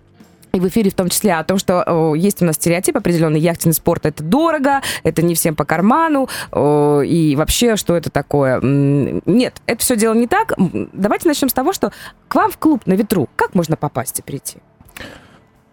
и 0.53 0.59
в 0.59 0.67
эфире 0.67 0.89
в 0.89 0.95
том 0.95 1.09
числе 1.09 1.35
о 1.35 1.43
том, 1.43 1.59
что 1.59 1.83
о, 1.83 2.15
есть 2.15 2.41
у 2.41 2.45
нас 2.45 2.55
стереотип 2.55 2.97
определенный, 2.97 3.39
яхтенный 3.39 3.73
спорт 3.73 4.07
это 4.07 4.23
дорого, 4.23 4.81
это 5.03 5.21
не 5.21 5.35
всем 5.35 5.55
по 5.55 5.65
карману, 5.65 6.27
о, 6.51 7.01
и 7.01 7.35
вообще, 7.35 7.75
что 7.75 7.95
это 7.95 8.09
такое? 8.09 8.59
Нет, 8.61 9.61
это 9.67 9.81
все 9.81 9.95
дело 9.95 10.15
не 10.15 10.27
так. 10.27 10.53
Давайте 10.57 11.27
начнем 11.27 11.49
с 11.49 11.53
того, 11.53 11.71
что 11.71 11.91
к 12.27 12.35
вам 12.35 12.51
в 12.51 12.57
клуб 12.57 12.81
на 12.87 12.93
ветру 12.93 13.29
как 13.35 13.53
можно 13.53 13.77
попасть 13.77 14.19
и 14.19 14.21
прийти? 14.23 14.57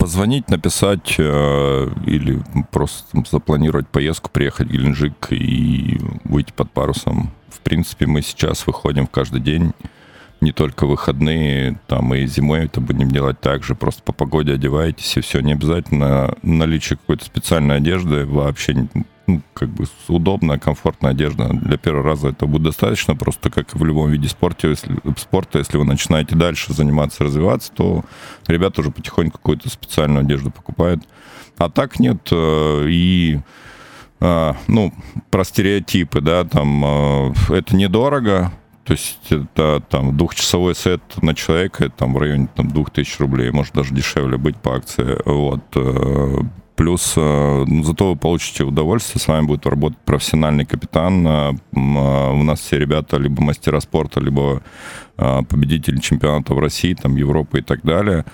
Позвонить, 0.05 0.51
написать 0.51 1.15
э, 1.17 1.89
или 2.05 2.43
просто 2.71 3.25
запланировать 3.31 3.89
поездку, 3.89 4.29
приехать 4.31 4.69
в 4.69 4.71
Геленджик 4.71 5.29
и 5.31 5.99
выйти 6.25 6.53
под 6.53 6.71
парусом. 6.71 7.31
В 7.49 7.61
принципе, 7.61 8.05
мы 8.05 8.21
сейчас 8.21 8.67
выходим 8.67 9.07
каждый 9.07 9.41
день, 9.41 9.73
не 10.43 10.53
только 10.53 10.87
выходные, 10.87 11.81
там 11.87 12.13
и 12.13 12.27
зимой 12.27 12.67
это 12.67 12.83
будем 12.83 13.11
делать 13.11 13.41
так 13.41 13.65
же. 13.65 13.75
Просто 13.75 14.03
по 14.03 14.13
погоде 14.13 14.53
одеваетесь, 14.53 15.17
и 15.17 15.23
все. 15.23 15.41
Не 15.41 15.53
обязательно 15.53 16.35
наличие 16.43 16.99
какой-то 16.99 17.25
специальной 17.25 17.79
одежды 17.79 18.27
вообще. 18.27 18.87
Ну, 19.27 19.43
как 19.55 19.71
бы 19.71 19.87
удобная, 20.09 20.59
комфортная 20.59 21.13
одежда. 21.13 21.49
Для 21.53 21.79
первого 21.79 22.05
раза 22.05 22.29
это 22.29 22.47
будет 22.47 22.65
достаточно, 22.65 23.17
просто 23.17 23.51
как 23.51 23.75
и 23.75 23.79
в 23.79 23.85
любом 23.85 24.11
виде 24.11 24.29
спорта, 24.29 24.69
если, 24.69 24.97
спорта, 25.17 25.59
если 25.59 25.77
вы 25.79 25.85
начинаете 25.85 26.35
дальше 26.35 26.73
заниматься, 26.73 27.25
развиваться, 27.25 27.73
то 27.73 28.05
ребята 28.47 28.81
уже 28.81 28.91
потихоньку 28.91 29.39
какую-то 29.39 29.69
специальную 29.69 30.21
одежду 30.21 30.51
покупают. 30.51 31.03
А 31.57 31.71
так 31.71 31.99
нет. 31.99 32.29
Э, 32.31 32.87
и 32.89 33.41
а, 34.21 34.57
ну, 34.69 34.93
про 35.31 35.45
стереотипы, 35.45 36.21
да, 36.21 36.45
там, 36.45 36.85
э, 36.85 37.33
это 37.51 37.77
недорого, 37.77 38.53
то 38.85 38.93
есть 38.93 39.31
это 39.31 39.83
там 39.89 40.17
двухчасовой 40.17 40.75
сет 40.75 41.03
на 41.23 41.35
человека, 41.35 41.91
там 41.91 42.15
в 42.15 42.19
районе 42.19 42.49
там, 42.55 42.69
2000 42.69 43.21
рублей, 43.21 43.51
может 43.51 43.75
даже 43.75 43.95
дешевле 43.95 44.37
быть 44.37 44.57
по 44.57 44.77
акции. 44.77 45.19
Вот. 45.25 45.63
Э, 46.75 46.77
плюс 46.77 47.15
э, 47.17 47.65
ну, 47.67 47.85
зато 47.85 48.11
вы 48.11 48.17
получите 48.17 48.65
удовольствие, 48.65 49.21
с 49.21 49.29
вами 49.29 49.47
будет 49.47 49.67
работать 49.67 49.99
профессиональный 50.05 50.65
капитан. 50.65 51.27
Э, 51.27 51.53
у 51.73 52.43
нас 52.43 52.61
все 52.61 52.79
ребята 52.79 53.17
либо 53.17 53.43
мастера 53.43 53.81
спорта, 53.81 54.21
либо 54.21 54.63
победители 55.17 56.01
чемпионата 56.01 56.55
в 56.55 56.59
России, 56.59 56.95
там, 56.95 57.15
Европы 57.15 57.61
и 57.61 57.63
так 57.63 57.83
далее 57.83 58.25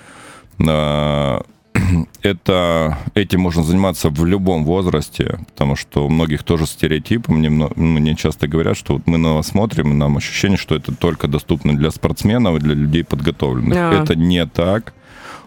это, 2.23 2.97
этим 3.13 3.41
можно 3.41 3.63
заниматься 3.63 4.09
в 4.09 4.25
любом 4.25 4.65
возрасте, 4.65 5.39
потому 5.47 5.75
что 5.75 6.05
у 6.05 6.09
многих 6.09 6.43
тоже 6.43 6.65
стереотипы. 6.65 7.31
Мне, 7.31 7.49
мне 7.49 8.15
часто 8.15 8.47
говорят, 8.47 8.77
что 8.77 8.93
вот 8.93 9.03
мы 9.05 9.17
на 9.17 9.35
вас 9.35 9.47
смотрим, 9.47 9.91
и 9.91 9.95
нам 9.95 10.17
ощущение, 10.17 10.57
что 10.57 10.75
это 10.75 10.93
только 10.93 11.27
доступно 11.27 11.77
для 11.77 11.91
спортсменов 11.91 12.57
и 12.57 12.59
для 12.59 12.73
людей 12.73 13.03
подготовленных. 13.03 13.77
А. 13.77 14.03
Это 14.03 14.15
не 14.15 14.45
так 14.45 14.93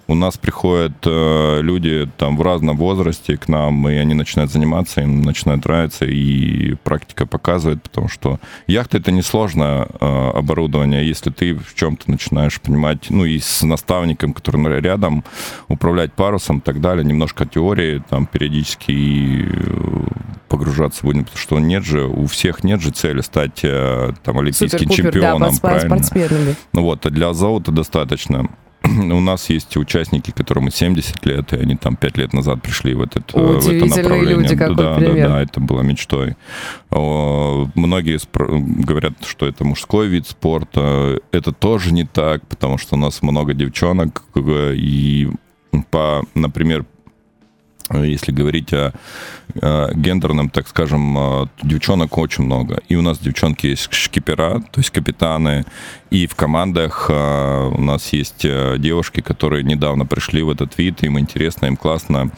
у 0.06 0.14
нас 0.14 0.37
приходят 0.37 0.92
э, 1.04 1.61
люди 1.62 2.08
там 2.18 2.37
в 2.37 2.42
разном 2.42 2.76
возрасте 2.76 3.37
к 3.37 3.49
нам, 3.49 3.88
и 3.88 3.94
они 3.94 4.14
начинают 4.14 4.52
заниматься, 4.52 5.00
им 5.00 5.23
начинает 5.23 5.64
нравиться, 5.64 6.04
и 6.04 6.75
практика 6.84 7.26
показывает, 7.26 7.82
потому 7.82 8.08
что 8.08 8.38
яхта 8.66 8.99
это 8.99 9.11
несложное 9.12 9.87
э, 9.88 10.30
оборудование, 10.34 11.06
если 11.06 11.30
ты 11.30 11.54
в 11.54 11.75
чем-то 11.75 12.11
начинаешь 12.11 12.61
понимать, 12.61 13.06
ну 13.11 13.25
и 13.25 13.38
с 13.38 13.62
наставником, 13.62 14.32
который 14.34 14.80
рядом, 14.80 15.25
управлять 15.68 16.12
парусом 16.12 16.58
и 16.58 16.61
так 16.61 16.80
далее, 16.80 17.04
немножко 17.04 17.46
теории, 17.46 18.02
там 18.08 18.26
периодически 18.26 18.92
и 18.92 19.46
э, 19.49 20.04
погружаться 20.49 21.04
будем, 21.04 21.25
потому 21.25 21.38
что 21.38 21.58
нет 21.58 21.84
же, 21.84 22.06
у 22.06 22.26
всех 22.26 22.62
нет 22.62 22.80
же 22.80 22.90
цели 22.90 23.20
стать 23.20 23.61
э, 23.62 24.12
там 24.23 24.38
олимпийским 24.38 24.88
чемпионом, 24.88 25.54
да, 25.54 25.61
правильно? 25.61 26.02
Спортсменами. 26.02 26.56
Ну 26.73 26.82
вот, 26.82 27.06
а 27.06 27.11
для 27.11 27.32
золота 27.32 27.73
достаточно 27.73 28.49
у 29.12 29.20
нас 29.20 29.50
есть 29.50 29.76
участники, 29.76 30.30
которым 30.30 30.70
70 30.70 31.24
лет, 31.26 31.52
и 31.52 31.56
они 31.56 31.76
там 31.76 31.96
5 31.96 32.16
лет 32.18 32.32
назад 32.32 32.62
пришли 32.62 32.94
в, 32.94 33.02
этот, 33.02 33.34
э, 33.34 33.38
в 33.38 33.68
это 33.68 33.86
направление. 33.86 34.36
Люди, 34.36 34.56
какой 34.56 34.76
да, 34.76 34.94
пример. 34.96 35.28
да, 35.28 35.34
да, 35.34 35.42
это 35.42 35.60
было 35.60 35.80
мечтой. 35.82 36.36
Многие 36.90 38.18
говорят, 38.84 39.14
что 39.24 39.46
это 39.46 39.64
мужской 39.64 40.08
вид 40.08 40.26
спорта. 40.26 41.20
Это 41.32 41.52
тоже 41.52 41.92
не 41.92 42.04
так, 42.04 42.46
потому 42.46 42.78
что 42.78 42.96
у 42.96 42.98
нас 42.98 43.22
много 43.22 43.54
девчонок, 43.54 44.22
и 44.36 45.28
по, 45.90 46.22
например, 46.34 46.84
если 47.92 48.32
говорить 48.32 48.72
о, 48.72 48.92
о 49.60 49.92
гендерном, 49.94 50.50
так 50.50 50.68
скажем, 50.68 51.48
девчонок 51.62 52.16
очень 52.18 52.44
много. 52.44 52.82
И 52.88 52.96
у 52.96 53.02
нас 53.02 53.18
девчонки 53.18 53.66
есть 53.66 53.92
шкипера, 53.92 54.60
то 54.72 54.80
есть 54.80 54.90
капитаны, 54.90 55.64
и 56.14 56.28
в 56.28 56.36
командах 56.36 57.06
э, 57.08 57.70
у 57.74 57.80
нас 57.80 58.12
есть 58.12 58.44
э, 58.44 58.76
девушки, 58.78 59.20
которые 59.20 59.64
недавно 59.64 60.06
пришли 60.06 60.42
в 60.42 60.50
этот 60.50 60.78
вид, 60.78 61.02
им 61.02 61.18
интересно, 61.18 61.66
им 61.66 61.76
классно. 61.76 62.30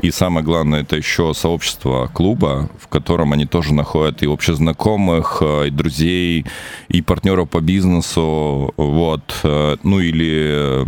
И 0.00 0.12
самое 0.12 0.46
главное, 0.46 0.82
это 0.82 0.94
еще 0.94 1.34
сообщество 1.34 2.08
клуба, 2.14 2.70
в 2.78 2.86
котором 2.86 3.32
они 3.32 3.44
тоже 3.44 3.74
находят 3.74 4.22
и 4.22 4.28
общезнакомых, 4.28 5.38
э, 5.40 5.66
и 5.66 5.70
друзей, 5.70 6.46
и 6.86 7.02
партнеров 7.02 7.50
по 7.50 7.60
бизнесу. 7.60 8.72
Вот. 8.76 9.40
Ну 9.42 9.98
или 9.98 10.84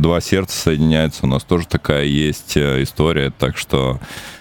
два 0.00 0.22
сердца 0.22 0.56
соединяются. 0.56 1.24
У 1.24 1.28
нас 1.28 1.44
тоже 1.44 1.66
такая 1.66 2.04
есть 2.04 2.56
история. 2.56 3.11
Так 3.38 3.56
что 3.56 4.00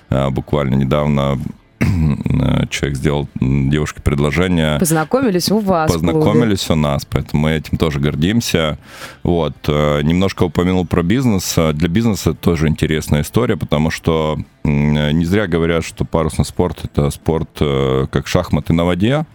буквально 0.09 0.75
недавно 0.75 1.39
человек 2.69 2.97
сделал 2.97 3.27
девушке 3.39 4.01
предложение. 4.01 4.77
Познакомились 4.79 5.51
у 5.51 5.59
вас. 5.59 5.91
Познакомились 5.91 6.69
у 6.69 6.75
нас, 6.75 7.05
поэтому 7.05 7.43
мы 7.43 7.51
этим 7.51 7.77
тоже 7.77 7.99
гордимся. 7.99 8.77
Вот. 9.23 9.55
Э, 9.67 10.01
немножко 10.03 10.43
упомянул 10.43 10.85
про 10.85 11.03
бизнес. 11.03 11.55
Для 11.73 11.89
бизнеса 11.89 12.31
это 12.31 12.39
тоже 12.39 12.67
интересная 12.67 13.21
история, 13.21 13.57
потому 13.57 13.89
что 13.89 14.37
не 14.63 15.25
зря 15.25 15.47
говорят, 15.47 15.83
что 15.83 16.05
парусный 16.05 16.45
спорт— 16.45 16.79
это 16.83 17.09
спорт 17.09 17.49
э, 17.59 18.07
как 18.11 18.27
шахматы 18.27 18.73
на 18.73 18.85
воде, 18.85 19.25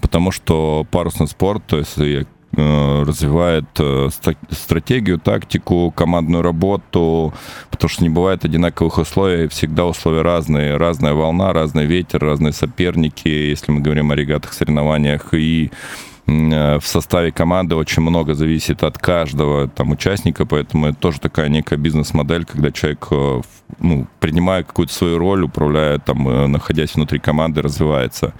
потому 0.00 0.32
что 0.32 0.86
парусный 0.90 1.28
спорт, 1.28 1.62
то 1.66 1.78
есть 1.78 1.98
Э, 1.98 2.24
развивает 2.56 3.66
э, 3.78 4.08
стратегию, 4.50 5.18
тактику, 5.18 5.92
командную 5.94 6.42
работу, 6.42 7.34
потому 7.70 7.88
что 7.88 8.02
не 8.02 8.08
бывает 8.08 8.44
одинаковых 8.44 8.98
условий, 8.98 9.48
всегда 9.48 9.84
условия 9.84 10.22
разные, 10.22 10.76
разная 10.76 11.12
волна, 11.12 11.52
разный 11.52 11.84
ветер, 11.84 12.20
разные 12.20 12.52
соперники, 12.52 13.28
если 13.28 13.72
мы 13.72 13.80
говорим 13.80 14.10
о 14.10 14.16
регатах, 14.16 14.54
соревнованиях, 14.54 15.34
и 15.34 15.70
э, 16.26 16.78
в 16.78 16.86
составе 16.86 17.30
команды 17.30 17.74
очень 17.74 18.02
много 18.02 18.34
зависит 18.34 18.82
от 18.82 18.96
каждого 18.96 19.68
там 19.68 19.90
участника, 19.90 20.46
поэтому 20.46 20.86
это 20.86 20.98
тоже 20.98 21.20
такая 21.20 21.48
некая 21.50 21.76
бизнес-модель, 21.76 22.46
когда 22.46 22.70
человек, 22.72 23.08
ну, 23.80 24.06
принимая 24.18 24.62
какую-то 24.62 24.94
свою 24.94 25.18
роль, 25.18 25.44
управляя 25.44 25.98
там, 25.98 26.50
находясь 26.50 26.94
внутри 26.94 27.18
команды, 27.18 27.60
развивается. 27.60 28.32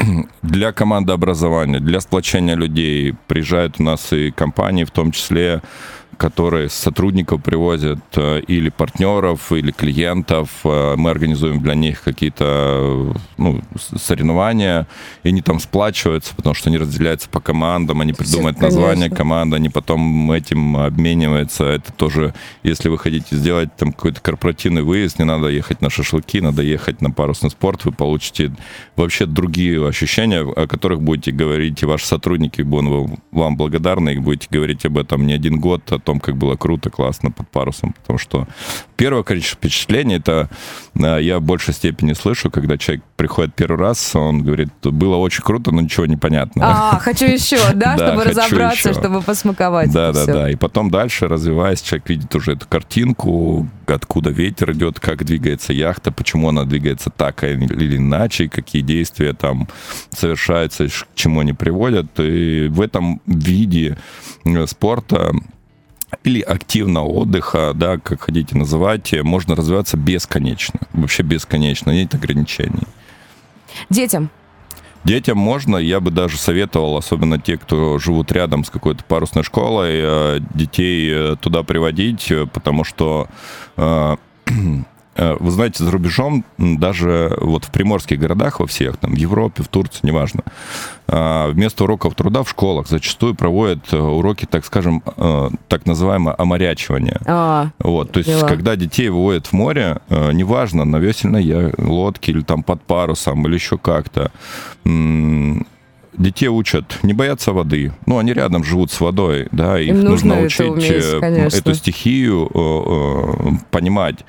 Для 0.42 0.72
командообразования, 0.72 1.80
для 1.80 2.00
сплочения 2.00 2.54
людей 2.54 3.14
приезжают 3.26 3.76
у 3.78 3.82
нас 3.82 4.12
и 4.12 4.30
компании, 4.30 4.84
в 4.84 4.90
том 4.90 5.12
числе 5.12 5.62
которые 6.20 6.68
сотрудников 6.68 7.42
привозят 7.42 7.98
э, 8.14 8.40
или 8.40 8.68
партнеров, 8.68 9.50
или 9.52 9.70
клиентов. 9.70 10.50
Э, 10.64 10.94
мы 10.94 11.08
организуем 11.08 11.62
для 11.62 11.74
них 11.74 12.02
какие-то 12.02 13.14
ну, 13.38 13.62
соревнования, 13.96 14.86
и 15.22 15.30
они 15.30 15.40
там 15.40 15.58
сплачиваются, 15.60 16.34
потому 16.36 16.54
что 16.54 16.68
они 16.68 16.76
разделяются 16.76 17.30
по 17.30 17.40
командам, 17.40 18.02
они 18.02 18.12
придумают 18.12 18.58
Все, 18.58 18.66
название 18.66 19.08
команды, 19.08 19.56
они 19.56 19.70
потом 19.70 20.30
этим 20.30 20.76
обмениваются. 20.76 21.64
Это 21.64 21.90
тоже, 21.90 22.34
если 22.62 22.90
вы 22.90 22.98
хотите 22.98 23.34
сделать 23.34 23.74
там 23.76 23.90
какой-то 23.90 24.20
корпоративный 24.20 24.82
выезд, 24.82 25.18
не 25.18 25.24
надо 25.24 25.48
ехать 25.48 25.80
на 25.80 25.88
шашлыки, 25.88 26.42
надо 26.42 26.60
ехать 26.60 27.00
на 27.00 27.10
парусный 27.10 27.48
спорт, 27.48 27.86
вы 27.86 27.92
получите 27.92 28.52
вообще 28.94 29.24
другие 29.24 29.88
ощущения, 29.88 30.40
о 30.40 30.66
которых 30.66 31.00
будете 31.00 31.32
говорить, 31.32 31.82
и 31.82 31.86
ваши 31.86 32.06
сотрудники 32.06 32.60
будут 32.60 33.18
вам 33.32 33.56
благодарны, 33.56 34.12
и 34.12 34.18
будете 34.18 34.48
говорить 34.50 34.84
об 34.84 34.98
этом 34.98 35.26
не 35.26 35.32
один 35.32 35.58
год, 35.58 35.90
о 35.90 35.98
том, 36.09 36.09
том, 36.10 36.18
как 36.18 36.36
было 36.36 36.56
круто, 36.56 36.90
классно 36.90 37.30
под 37.30 37.48
парусом, 37.48 37.92
потому 37.92 38.18
что 38.18 38.48
первое 38.96 39.22
количество 39.22 39.58
впечатлений, 39.58 40.16
это 40.16 40.50
э, 40.94 41.18
я 41.22 41.38
в 41.38 41.42
большей 41.42 41.72
степени 41.72 42.14
слышу, 42.14 42.50
когда 42.50 42.76
человек 42.76 43.04
приходит 43.16 43.54
первый 43.54 43.78
раз, 43.78 44.16
он 44.16 44.42
говорит, 44.42 44.70
было 44.82 45.16
очень 45.16 45.44
круто, 45.44 45.70
но 45.70 45.80
ничего 45.80 46.06
не 46.06 46.16
понятно. 46.16 46.62
А, 46.66 46.98
хочу 46.98 47.26
еще, 47.26 47.58
да, 47.74 47.96
чтобы 47.96 48.24
разобраться, 48.24 48.92
чтобы 48.92 49.22
посмаковать. 49.22 49.92
Да, 49.92 50.12
да, 50.12 50.26
да. 50.26 50.50
И 50.50 50.56
потом 50.56 50.90
дальше, 50.90 51.28
развиваясь, 51.28 51.80
человек 51.80 52.08
видит 52.08 52.34
уже 52.34 52.52
эту 52.54 52.66
картинку, 52.66 53.68
откуда 53.86 54.30
ветер 54.30 54.72
идет, 54.72 54.98
как 54.98 55.24
двигается 55.24 55.72
яхта, 55.72 56.10
почему 56.10 56.48
она 56.48 56.64
двигается 56.64 57.10
так 57.10 57.44
или 57.44 57.96
иначе, 57.96 58.48
какие 58.48 58.82
действия 58.82 59.32
там 59.32 59.68
совершаются, 60.10 60.88
к 60.88 61.14
чему 61.14 61.40
они 61.40 61.52
приводят. 61.52 62.18
И 62.18 62.66
в 62.68 62.80
этом 62.80 63.20
виде 63.26 63.96
э, 64.44 64.66
спорта 64.66 65.32
или 66.24 66.40
активного 66.40 67.06
отдыха, 67.06 67.72
да, 67.74 67.98
как 67.98 68.22
хотите 68.22 68.56
называть, 68.56 69.12
можно 69.22 69.54
развиваться 69.54 69.96
бесконечно. 69.96 70.80
Вообще 70.92 71.22
бесконечно, 71.22 71.90
нет 71.90 72.14
ограничений. 72.14 72.86
Детям? 73.88 74.30
Детям 75.04 75.38
можно, 75.38 75.78
я 75.78 76.00
бы 76.00 76.10
даже 76.10 76.36
советовал, 76.36 76.96
особенно 76.96 77.38
те, 77.38 77.56
кто 77.56 77.98
живут 77.98 78.32
рядом 78.32 78.64
с 78.64 78.70
какой-то 78.70 79.02
парусной 79.04 79.44
школой, 79.44 79.92
э, 79.92 80.40
детей 80.52 81.10
э, 81.10 81.36
туда 81.40 81.62
приводить, 81.62 82.30
э, 82.30 82.46
потому 82.46 82.84
что 82.84 83.26
вы 85.16 85.50
знаете, 85.50 85.84
за 85.84 85.90
рубежом, 85.90 86.44
даже 86.56 87.36
вот 87.40 87.64
в 87.64 87.70
приморских 87.70 88.18
городах 88.18 88.60
во 88.60 88.66
всех, 88.66 88.96
там, 88.96 89.12
в 89.12 89.16
Европе, 89.16 89.62
в 89.62 89.68
Турции, 89.68 90.00
неважно, 90.02 90.42
э, 91.08 91.50
вместо 91.50 91.84
уроков 91.84 92.14
труда 92.14 92.42
в 92.42 92.48
школах 92.50 92.88
зачастую 92.88 93.34
проводят 93.34 93.92
э, 93.92 93.98
уроки, 93.98 94.46
так 94.46 94.64
скажем, 94.64 95.02
так 95.68 95.86
называемое 95.86 96.34
оморячивание. 96.38 97.20
А, 97.26 97.70
вот, 97.80 98.12
то 98.12 98.18
есть, 98.18 98.30
дела. 98.30 98.48
когда 98.48 98.76
детей 98.76 99.08
выводят 99.08 99.48
в 99.48 99.52
море, 99.52 100.00
неважно, 100.08 100.84
на 100.84 100.96
весельной 100.96 101.74
лодке 101.78 102.32
или 102.32 102.42
там 102.42 102.62
под 102.62 102.82
парусом 102.82 103.46
или 103.46 103.54
еще 103.54 103.78
как-то, 103.78 104.30
детей 104.84 106.48
учат 106.48 106.98
не 107.02 107.12
бояться 107.12 107.52
воды. 107.52 107.92
Ну, 108.06 108.18
они 108.18 108.32
рядом 108.32 108.64
живут 108.64 108.90
с 108.92 109.00
водой, 109.00 109.48
да, 109.52 109.80
их 109.80 109.90
Им 109.90 110.04
нужно, 110.04 110.36
нужно 110.36 110.46
учить 110.46 110.60
уметь, 110.60 111.54
эту 111.54 111.74
стихию, 111.74 112.48
понимать. 113.70 114.24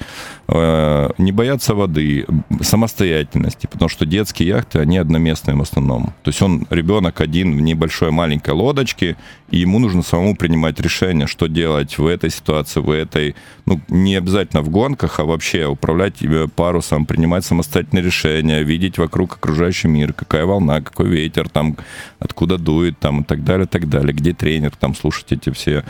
Э, 0.51 1.09
не 1.17 1.31
бояться 1.31 1.73
воды, 1.73 2.25
самостоятельности, 2.61 3.67
потому 3.67 3.89
что 3.89 4.05
детские 4.05 4.49
яхты, 4.49 4.79
они 4.79 4.97
одноместные 4.97 5.55
в 5.55 5.61
основном. 5.61 6.13
То 6.23 6.29
есть 6.29 6.41
он, 6.41 6.67
ребенок 6.69 7.21
один 7.21 7.55
в 7.55 7.61
небольшой 7.61 8.11
маленькой 8.11 8.53
лодочке, 8.53 9.17
и 9.49 9.59
ему 9.59 9.79
нужно 9.79 10.01
самому 10.01 10.35
принимать 10.35 10.79
решение, 10.79 11.27
что 11.27 11.47
делать 11.47 11.97
в 11.97 12.05
этой 12.05 12.29
ситуации, 12.29 12.79
в 12.79 12.89
этой, 12.89 13.35
ну, 13.65 13.81
не 13.89 14.15
обязательно 14.15 14.61
в 14.61 14.69
гонках, 14.69 15.19
а 15.19 15.25
вообще 15.25 15.65
управлять 15.65 16.15
парусом, 16.55 17.05
принимать 17.05 17.45
самостоятельные 17.45 18.03
решения, 18.03 18.63
видеть 18.63 18.97
вокруг 18.97 19.35
окружающий 19.35 19.87
мир, 19.87 20.13
какая 20.13 20.45
волна, 20.45 20.81
какой 20.81 21.09
ветер, 21.09 21.49
там, 21.49 21.77
откуда 22.19 22.57
дует, 22.57 22.99
там, 22.99 23.21
и 23.21 23.23
так 23.23 23.43
далее, 23.43 23.65
и 23.65 23.69
так 23.69 23.89
далее, 23.89 24.13
где 24.13 24.33
тренер, 24.33 24.71
там, 24.79 24.95
слушать 24.95 25.31
эти 25.31 25.49
все 25.51 25.83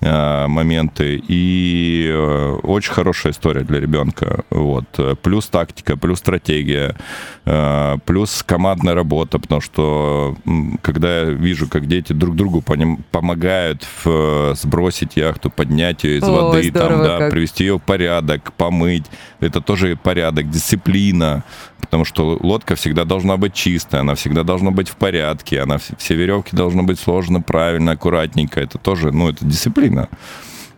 э, 0.00 0.46
моменты. 0.46 1.22
И 1.28 2.08
э, 2.10 2.58
очень 2.62 2.92
хорошая 2.92 3.32
история 3.32 3.62
для 3.62 3.80
ребенка. 3.80 4.01
Вот. 4.50 4.86
Плюс 5.22 5.46
тактика, 5.46 5.96
плюс 5.96 6.18
стратегия, 6.18 6.96
э, 7.44 7.96
плюс 8.04 8.42
командная 8.42 8.94
работа, 8.94 9.38
потому 9.38 9.60
что 9.60 10.36
когда 10.82 11.20
я 11.20 11.24
вижу, 11.30 11.68
как 11.68 11.86
дети 11.86 12.12
друг 12.12 12.36
другу 12.36 12.62
помогают 12.62 13.86
в, 14.04 14.54
сбросить 14.54 15.16
яхту, 15.16 15.50
поднять 15.50 16.04
ее 16.04 16.18
из 16.18 16.24
О, 16.24 16.32
воды, 16.32 16.70
там, 16.70 17.02
да, 17.02 17.28
привести 17.30 17.64
ее 17.64 17.78
в 17.78 17.82
порядок, 17.82 18.52
помыть, 18.54 19.06
это 19.40 19.60
тоже 19.60 19.96
порядок, 19.96 20.50
дисциплина, 20.50 21.44
потому 21.80 22.04
что 22.04 22.38
лодка 22.40 22.74
всегда 22.74 23.04
должна 23.04 23.36
быть 23.36 23.54
чистая, 23.54 24.00
она 24.00 24.14
всегда 24.14 24.44
должна 24.44 24.70
быть 24.70 24.88
в 24.88 24.96
порядке, 24.96 25.60
она 25.60 25.78
все 25.78 26.14
веревки 26.14 26.56
должны 26.56 26.82
быть 26.82 26.98
сложены 26.98 27.42
правильно, 27.42 27.92
аккуратненько. 27.92 28.60
Это 28.60 28.78
тоже, 28.78 29.12
ну, 29.12 29.28
это 29.28 29.44
дисциплина. 29.44 30.08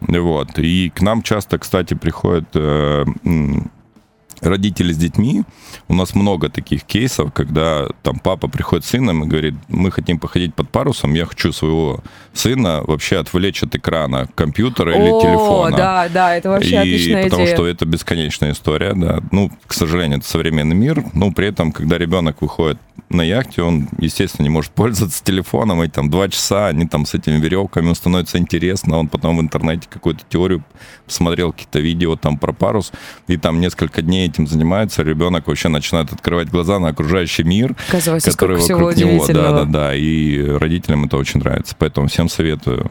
Вот. 0.08 0.58
И 0.58 0.90
к 0.90 1.02
нам 1.02 1.22
часто, 1.22 1.58
кстати, 1.58 1.94
приходят 1.94 2.44
э, 2.54 3.04
родители 4.44 4.92
с 4.92 4.96
детьми. 4.96 5.42
У 5.88 5.94
нас 5.94 6.14
много 6.14 6.48
таких 6.48 6.84
кейсов, 6.84 7.32
когда 7.32 7.86
там 8.02 8.18
папа 8.18 8.48
приходит 8.48 8.84
с 8.84 8.90
сыном 8.90 9.24
и 9.24 9.26
говорит, 9.26 9.54
мы 9.68 9.90
хотим 9.90 10.18
походить 10.18 10.54
под 10.54 10.70
парусом, 10.70 11.14
я 11.14 11.26
хочу 11.26 11.52
своего 11.52 12.02
сына 12.32 12.82
вообще 12.86 13.18
отвлечь 13.18 13.62
от 13.62 13.74
экрана 13.74 14.28
компьютера 14.34 14.92
О, 14.92 14.94
или 14.94 15.20
телефона. 15.20 15.76
да, 15.76 16.08
да, 16.08 16.36
это 16.36 16.50
вообще 16.50 16.70
и 16.70 16.76
отличная 16.76 17.24
потому 17.24 17.44
идея. 17.44 17.56
что 17.56 17.66
это 17.66 17.86
бесконечная 17.86 18.52
история, 18.52 18.92
да. 18.94 19.20
Ну, 19.30 19.50
к 19.66 19.72
сожалению, 19.72 20.18
это 20.18 20.28
современный 20.28 20.76
мир, 20.76 21.04
но 21.12 21.30
при 21.32 21.48
этом, 21.48 21.72
когда 21.72 21.98
ребенок 21.98 22.42
выходит 22.42 22.78
на 23.08 23.22
яхте, 23.22 23.62
он, 23.62 23.88
естественно, 23.98 24.44
не 24.44 24.50
может 24.50 24.72
пользоваться 24.72 25.22
телефоном, 25.22 25.82
и 25.82 25.88
там 25.88 26.10
два 26.10 26.28
часа, 26.28 26.68
они 26.68 26.86
там 26.86 27.06
с 27.06 27.14
этими 27.14 27.38
веревками, 27.38 27.84
ему 27.84 27.94
становится 27.94 28.38
интересно, 28.38 28.98
он 28.98 29.08
потом 29.08 29.38
в 29.38 29.40
интернете 29.40 29.88
какую-то 29.88 30.22
теорию 30.28 30.64
посмотрел, 31.06 31.52
какие-то 31.52 31.80
видео 31.80 32.16
там 32.16 32.38
про 32.38 32.52
парус, 32.52 32.92
и 33.26 33.36
там 33.36 33.60
несколько 33.60 34.02
дней 34.02 34.26
этим 34.34 34.46
занимается, 34.46 35.02
ребенок 35.02 35.46
вообще 35.46 35.68
начинает 35.68 36.12
открывать 36.12 36.50
глаза 36.50 36.78
на 36.78 36.88
окружающий 36.88 37.44
мир, 37.44 37.74
Казалось, 37.90 38.24
который 38.24 38.58
вокруг 38.58 38.96
него. 38.96 39.26
Да, 39.28 39.52
да, 39.52 39.64
да, 39.64 39.94
и 39.94 40.42
родителям 40.42 41.04
это 41.04 41.16
очень 41.16 41.40
нравится, 41.40 41.74
поэтому 41.78 42.08
всем 42.08 42.28
советую 42.28 42.90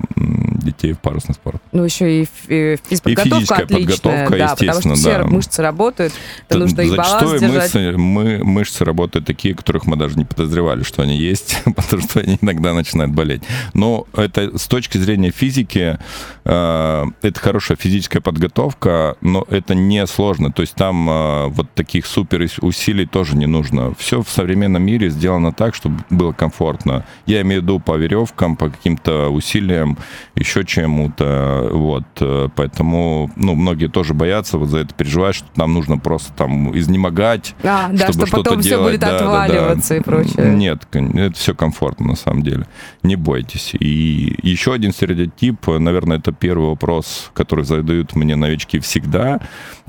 детей 0.63 0.93
в 0.93 0.99
парусный 0.99 1.35
спорт. 1.35 1.61
Ну, 1.71 1.83
еще 1.83 2.23
и, 2.23 2.27
и 2.47 2.77
физподготовка 2.89 3.55
и 3.55 3.63
отличная, 3.63 3.67
подготовка, 3.67 4.37
да, 4.37 4.55
потому 4.55 4.81
что 4.81 4.93
все 4.95 5.17
да. 5.17 5.25
мышцы 5.25 5.61
работают, 5.61 6.13
это 6.47 6.59
нужно 6.59 6.81
и 6.81 6.95
баланс 6.95 7.39
держать. 7.39 7.73
Мышцы, 7.73 7.97
мы, 7.97 8.43
мышцы 8.43 8.85
работают 8.85 9.25
такие, 9.25 9.55
которых 9.55 9.85
мы 9.85 9.95
даже 9.97 10.17
не 10.17 10.25
подозревали, 10.25 10.83
что 10.83 11.01
они 11.01 11.17
есть, 11.17 11.61
потому 11.75 12.01
что 12.03 12.19
они 12.19 12.37
иногда 12.41 12.73
начинают 12.73 13.11
болеть. 13.11 13.43
Но 13.73 14.07
это 14.15 14.57
с 14.57 14.67
точки 14.67 14.97
зрения 14.97 15.31
физики, 15.31 15.97
э, 16.45 17.05
это 17.21 17.39
хорошая 17.39 17.77
физическая 17.77 18.21
подготовка, 18.21 19.15
но 19.21 19.45
это 19.49 19.75
не 19.75 20.05
сложно. 20.07 20.51
То 20.51 20.61
есть 20.61 20.75
там 20.75 21.09
э, 21.09 21.47
вот 21.47 21.71
таких 21.73 22.05
супер 22.05 22.47
усилий 22.61 23.05
тоже 23.05 23.35
не 23.35 23.45
нужно. 23.45 23.93
Все 23.97 24.21
в 24.21 24.29
современном 24.29 24.83
мире 24.83 25.09
сделано 25.09 25.51
так, 25.51 25.75
чтобы 25.75 26.03
было 26.09 26.33
комфортно. 26.33 27.05
Я 27.25 27.41
имею 27.41 27.61
в 27.61 27.63
виду 27.63 27.79
по 27.79 27.95
веревкам, 27.95 28.55
по 28.55 28.69
каким-то 28.69 29.29
усилиям, 29.29 29.97
еще 30.35 30.52
чему-то. 30.61 31.69
Вот. 31.71 32.03
Э, 32.19 32.49
поэтому, 32.55 33.31
ну, 33.35 33.55
многие 33.55 33.87
тоже 33.87 34.13
боятся 34.13 34.57
вот 34.57 34.69
за 34.69 34.79
это, 34.79 34.93
переживают, 34.93 35.35
что 35.35 35.47
нам 35.55 35.73
нужно 35.73 35.97
просто 35.97 36.31
там 36.33 36.77
изнемогать, 36.77 37.55
а, 37.63 37.89
да, 37.89 38.11
чтобы 38.11 38.27
что 38.27 38.37
потом 38.37 38.61
все 38.61 38.81
будет 38.81 38.99
да, 38.99 39.15
отваливаться 39.15 39.89
да, 39.89 39.95
да. 39.95 39.97
и 39.97 40.03
прочее. 40.03 40.55
Нет, 40.55 40.87
это 40.91 41.35
все 41.35 41.55
комфортно 41.55 42.07
на 42.07 42.15
самом 42.15 42.43
деле. 42.43 42.65
Не 43.01 43.15
бойтесь. 43.15 43.71
И 43.79 44.37
еще 44.43 44.73
один 44.73 44.93
стереотип, 44.93 45.67
наверное, 45.67 46.19
это 46.19 46.31
первый 46.31 46.69
вопрос, 46.69 47.31
который 47.33 47.65
задают 47.65 48.15
мне 48.15 48.35
новички 48.35 48.79
всегда, 48.79 49.39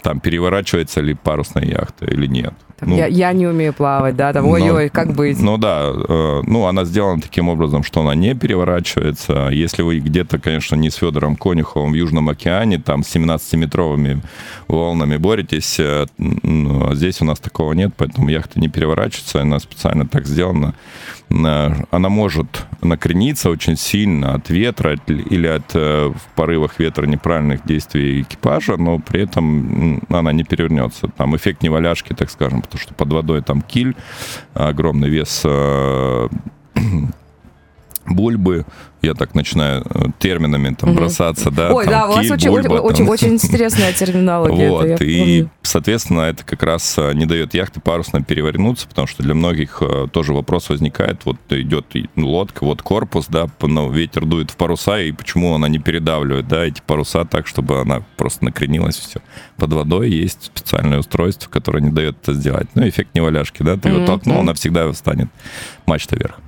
там, 0.05 0.21
переворачивается 0.21 1.01
ли 1.01 1.14
парусная 1.14 1.64
яхта 1.64 2.05
или 2.05 2.27
нет. 2.27 2.53
Там, 2.79 2.90
ну, 2.90 2.97
я, 2.97 3.07
я 3.07 3.33
не 3.33 3.47
умею 3.47 3.73
плавать, 3.73 4.17
да, 4.17 4.35
там, 4.35 4.47
ой-ой, 4.47 4.90
как 4.90 5.14
быть? 5.14 5.40
Ну 5.40 5.57
да, 5.57 5.93
э, 5.95 6.43
ну 6.47 6.67
она 6.67 6.85
сделана 6.85 7.23
таким 7.23 7.49
образом, 7.49 7.83
что 7.83 8.03
она 8.03 8.14
не 8.14 8.35
переворачивается. 8.35 9.49
Если 9.51 9.81
вы 9.81 10.01
где-то, 10.01 10.38
конечно, 10.38 10.77
не 10.77 10.90
с 10.90 10.97
Федором 10.97 11.37
Конюховым 11.37 11.93
в 11.93 11.95
Южном 11.95 12.29
океане, 12.29 12.79
там 12.79 13.03
с 13.03 13.17
17-метровыми 13.17 14.21
волнами 14.69 15.17
боретесь, 15.17 15.81
э, 15.81 16.07
ну, 16.19 16.95
здесь 16.95 17.23
у 17.23 17.25
нас 17.25 17.38
такого 17.38 17.73
нет, 17.73 17.95
поэтому 17.97 18.29
яхта 18.29 18.61
не 18.61 18.69
переворачивается, 18.69 19.40
она 19.40 19.59
специально 19.59 20.07
так 20.07 20.27
сделана. 20.27 20.75
Э, 21.31 21.73
она 21.90 22.11
может 22.11 22.67
накрениться 22.85 23.51
очень 23.51 23.77
сильно 23.77 24.35
от 24.35 24.51
ветра 24.51 24.99
или 25.07 25.47
от 25.47 25.75
э, 25.75 26.09
в 26.09 26.35
порывах 26.35 26.79
ветра 26.79 27.07
неправильных 27.07 27.64
действий 27.64 28.23
экипажа, 28.23 28.77
но 28.77 28.99
при 28.99 29.23
этом 29.23 30.03
она 30.09 30.33
не 30.33 30.44
перевернется. 30.44 31.09
Там 31.16 31.37
эффект 31.37 31.62
неваляшки, 31.62 32.12
так 32.12 32.31
скажем, 32.31 32.62
потому 32.62 32.81
что 32.81 32.94
под 32.94 33.12
водой 33.12 33.42
там 33.42 33.62
киль, 33.62 33.94
огромный 34.55 35.09
вес 35.09 35.42
э, 35.44 36.29
бульбы, 38.07 38.64
я 39.05 39.14
так 39.14 39.35
начинаю 39.35 39.85
э, 39.85 40.07
терминами 40.19 40.75
там 40.75 40.90
угу. 40.90 41.01
бросаться, 41.01 41.51
да. 41.51 41.73
Ой, 41.73 41.85
там, 41.85 41.93
да, 41.93 42.09
у 42.09 42.12
вас 42.12 42.31
очень, 42.31 42.51
бульба, 42.51 42.75
очень, 42.75 43.07
очень 43.07 43.35
интересная 43.35 43.93
терминология. 43.93 44.71
Вот, 44.71 44.87
это 44.87 45.05
и, 45.05 45.47
соответственно, 45.62 46.23
это 46.23 46.45
как 46.45 46.62
раз 46.62 46.97
э, 46.99 47.12
не 47.14 47.27
дает 47.27 47.55
яхте 47.55 47.81
парусно 47.81 48.23
перевернуться, 48.23 48.88
потому 48.88 49.07
что 49.07 49.23
для 49.23 49.35
многих 49.35 49.79
э, 49.83 50.09
тоже 50.11 50.33
вопрос 50.33 50.69
возникает, 50.71 51.21
вот 51.25 51.37
идет 51.51 51.87
лодка, 52.17 52.64
вот 52.64 52.83
корпус, 52.83 53.27
да, 53.29 53.47
но 53.61 53.90
ветер 53.90 54.25
дует 54.25 54.51
в 54.51 54.57
паруса, 54.57 54.99
и 55.01 55.12
почему 55.12 55.55
она 55.55 55.69
не 55.69 55.79
передавливает, 55.79 56.49
да, 56.49 56.64
эти 56.64 56.81
паруса 56.81 57.25
так, 57.25 57.47
чтобы 57.47 57.81
она 57.81 58.03
просто 58.17 58.45
накренилась, 58.45 58.97
все. 58.97 59.21
Под 59.57 59.73
водой 59.73 60.11
есть 60.11 60.45
специальное 60.45 60.99
устройство, 60.99 61.51
которое 61.51 61.81
не 61.81 61.90
дает 61.90 62.17
это 62.23 62.35
сделать. 62.35 62.69
Ну, 62.75 62.88
эффект 62.88 63.11
неваляшки, 63.14 63.62
да, 63.62 63.77
ты 63.77 63.88
mm-hmm. 63.88 64.01
ее 64.01 64.07
толкнул, 64.07 64.40
она 64.40 64.55
всегда 64.55 64.90
встанет 64.93 65.29
мачта 65.87 66.17
вверх. 66.17 66.40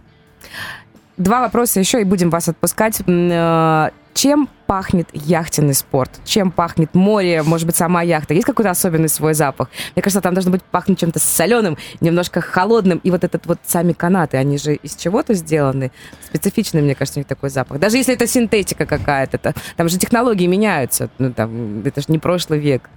Два 1.16 1.40
вопроса 1.40 1.81
еще, 1.81 2.00
и 2.00 2.05
будем 2.05 2.31
вас 2.31 2.48
отпускать. 2.48 3.00
Э, 3.07 3.90
чем 4.12 4.48
пахнет 4.66 5.09
яхтенный 5.12 5.74
спорт? 5.74 6.11
Чем 6.24 6.50
пахнет 6.50 6.94
море, 6.94 7.42
может 7.42 7.66
быть, 7.66 7.76
сама 7.76 8.02
яхта? 8.02 8.35
Есть 8.35 8.46
какой-то 8.46 8.70
особенный 8.70 9.09
свой 9.09 9.35
запах? 9.35 9.68
Мне 9.94 10.02
кажется, 10.02 10.20
там 10.20 10.35
должно 10.35 10.52
быть 10.52 10.62
пахнуть 10.62 10.98
чем-то 10.98 11.18
соленым, 11.18 11.79
немножко 12.00 12.40
холодным. 12.40 12.98
И 12.98 13.11
вот 13.11 13.24
этот 13.24 13.46
вот 13.46 13.59
сами 13.66 13.92
канаты, 13.92 14.38
они 14.38 14.59
же 14.59 14.74
из 14.74 14.96
чего-то 14.96 15.35
сделаны. 15.35 15.90
Специфичный, 16.24 16.83
мне 16.83 16.94
кажется, 16.94 17.18
у 17.18 17.20
них 17.20 17.26
такой 17.26 17.50
запах. 17.50 17.79
Даже 17.79 17.98
если 17.98 18.14
это 18.14 18.26
синтетика 18.26 18.87
какая-то, 18.87 19.38
то, 19.38 19.55
там 19.76 19.88
же 19.88 19.98
технологии 19.98 20.46
меняются. 20.46 21.11
Ну, 21.18 21.33
там, 21.33 21.83
это 21.85 22.00
же 22.00 22.07
не 22.09 22.18
прошлый 22.18 22.59
век. 22.59 22.88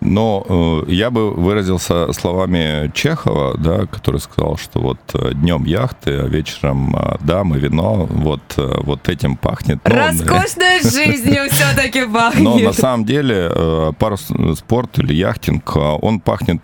Но 0.00 0.84
э, 0.88 0.92
я 0.92 1.10
бы 1.10 1.30
выразился 1.30 2.10
словами 2.14 2.90
Чехова, 2.94 3.58
да, 3.58 3.86
который 3.86 4.18
сказал, 4.20 4.56
что 4.56 4.80
вот 4.80 4.98
э, 5.12 5.34
днем 5.34 5.64
яхты, 5.64 6.20
а 6.20 6.26
вечером 6.26 6.96
э, 6.96 7.18
дамы, 7.20 7.58
вино, 7.58 8.06
вот, 8.08 8.40
э, 8.56 8.80
вот 8.80 9.08
этим 9.10 9.36
пахнет. 9.36 9.78
Но, 9.84 9.94
Роскошной 9.94 10.80
жизнью 10.82 11.50
все-таки 11.50 12.06
пахнет. 12.06 12.42
Но 12.42 12.58
на 12.58 12.72
самом 12.72 13.04
деле 13.04 13.50
э, 13.54 13.92
парус 13.98 14.28
спорт 14.56 14.98
или 14.98 15.12
яхтинг, 15.12 15.70
э, 15.76 15.78
он 15.78 16.20
пахнет 16.20 16.62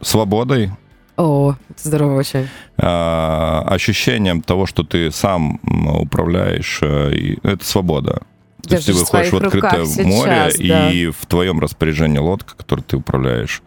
свободой, 0.00 0.70
о, 1.16 1.54
здорово 1.76 2.18
очень. 2.18 2.48
А, 2.76 3.64
ощущением 3.68 4.42
того, 4.42 4.66
что 4.66 4.82
ты 4.82 5.12
сам 5.12 5.60
управляешь, 6.00 6.80
это 6.82 7.64
свобода. 7.64 8.22
То 8.68 8.74
есть 8.76 8.86
ты 8.86 8.92
выходишь 8.92 9.32
в 9.32 9.36
открытое 9.36 9.84
море, 10.04 10.50
сейчас, 10.50 10.58
да. 10.58 10.90
и 10.90 11.06
в 11.08 11.26
твоем 11.26 11.60
распоряжении 11.60 12.18
лодка, 12.18 12.56
которую 12.56 12.84
ты 12.84 12.96
управляешь, 12.96 13.62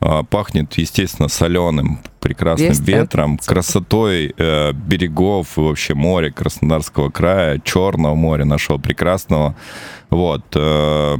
а, 0.00 0.22
пахнет, 0.22 0.72
естественно, 0.78 1.28
соленым, 1.28 2.00
прекрасным 2.20 2.70
Весь 2.70 2.80
ветром, 2.80 3.38
так? 3.38 3.46
красотой 3.46 4.34
э, 4.36 4.72
берегов 4.72 5.56
и 5.58 5.60
вообще 5.60 5.94
моря 5.94 6.30
Краснодарского 6.30 7.10
края, 7.10 7.60
Черного 7.64 8.14
моря 8.14 8.44
нашего 8.44 8.78
прекрасного, 8.78 9.54
вот, 10.10 10.44
э, 10.54 11.16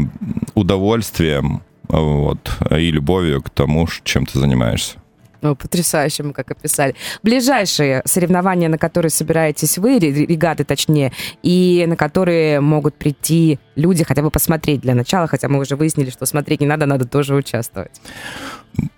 удовольствием, 0.54 1.62
вот, 1.88 2.50
и 2.70 2.90
любовью 2.90 3.42
к 3.42 3.50
тому, 3.50 3.86
чем 4.02 4.26
ты 4.26 4.40
занимаешься. 4.40 4.98
Ну, 5.42 5.54
потрясающе 5.56 6.22
мы 6.22 6.32
как 6.32 6.50
описали. 6.50 6.94
Ближайшие 7.22 8.02
соревнования, 8.04 8.68
на 8.68 8.78
которые 8.78 9.10
собираетесь 9.10 9.78
вы, 9.78 9.98
регаты 9.98 10.64
точнее, 10.64 11.12
и 11.42 11.84
на 11.86 11.96
которые 11.96 12.60
могут 12.60 12.94
прийти 12.96 13.58
люди 13.76 14.04
хотя 14.04 14.22
бы 14.22 14.30
посмотреть 14.30 14.80
для 14.80 14.94
начала, 14.94 15.26
хотя 15.26 15.48
мы 15.48 15.60
уже 15.60 15.76
выяснили, 15.76 16.10
что 16.10 16.26
смотреть 16.26 16.60
не 16.60 16.66
надо, 16.66 16.86
надо 16.86 17.06
тоже 17.06 17.34
участвовать? 17.34 18.00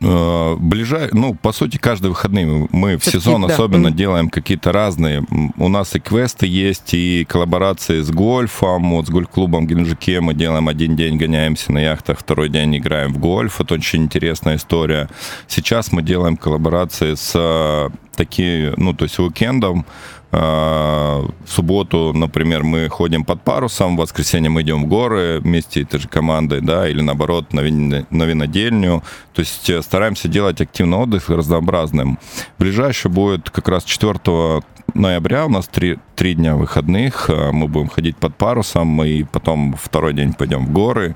Э, 0.00 0.56
ближай, 0.58 1.08
ну, 1.12 1.34
по 1.34 1.52
сути, 1.52 1.76
каждые 1.76 2.10
выходные 2.10 2.68
мы 2.72 2.96
в 2.96 3.04
сезон 3.04 3.46
да. 3.46 3.54
особенно 3.54 3.88
mm. 3.88 3.92
делаем 3.92 4.30
какие-то 4.30 4.72
разные. 4.72 5.24
У 5.56 5.68
нас 5.68 5.94
и 5.94 6.00
квесты 6.00 6.46
есть, 6.46 6.94
и 6.94 7.24
коллаборации 7.28 8.00
с 8.00 8.10
гольфом. 8.10 8.92
Вот 8.92 9.06
с 9.06 9.10
гольф-клубом 9.10 9.66
Геленджике 9.66 10.20
мы 10.20 10.34
делаем 10.34 10.68
один 10.68 10.96
день, 10.96 11.16
гоняемся 11.16 11.72
на 11.72 11.78
яхтах, 11.78 12.18
второй 12.18 12.48
день 12.48 12.78
играем 12.78 13.12
в 13.12 13.18
гольф. 13.18 13.60
Это 13.60 13.74
очень 13.74 14.04
интересная 14.04 14.56
история. 14.56 15.08
Сейчас 15.46 15.92
мы 15.92 16.02
делаем 16.02 16.36
коллаборации 16.36 17.14
с 17.14 17.32
э, 17.34 17.90
такие, 18.16 18.74
ну, 18.76 18.94
то 18.94 19.04
есть 19.04 19.18
уикендом, 19.18 19.86
в 20.30 21.32
субботу, 21.46 22.12
например, 22.12 22.62
мы 22.62 22.88
ходим 22.88 23.24
под 23.24 23.42
парусом, 23.42 23.96
в 23.96 24.00
воскресенье 24.00 24.50
мы 24.50 24.60
идем 24.60 24.84
в 24.84 24.86
горы 24.86 25.40
вместе 25.40 25.82
этой 25.82 26.00
же 26.00 26.08
командой, 26.08 26.60
да, 26.60 26.88
или 26.88 27.00
наоборот 27.00 27.52
на 27.52 27.60
винодельню. 27.60 29.02
То 29.32 29.40
есть 29.40 29.70
э, 29.70 29.82
стараемся 29.82 30.28
делать 30.28 30.60
активный 30.60 30.98
отдых 30.98 31.30
разнообразным. 31.30 32.18
Ближайший 32.58 33.10
будет 33.10 33.50
как 33.50 33.68
раз 33.68 33.84
4 33.84 34.62
ноября, 34.94 35.46
у 35.46 35.48
нас 35.48 35.68
три, 35.68 35.98
три 36.16 36.34
дня 36.34 36.56
выходных, 36.56 37.30
э, 37.30 37.50
мы 37.52 37.68
будем 37.68 37.88
ходить 37.88 38.16
под 38.16 38.36
парусом, 38.36 39.02
и 39.04 39.22
потом 39.22 39.76
второй 39.80 40.12
день 40.14 40.32
пойдем 40.34 40.66
в 40.66 40.72
горы. 40.72 41.14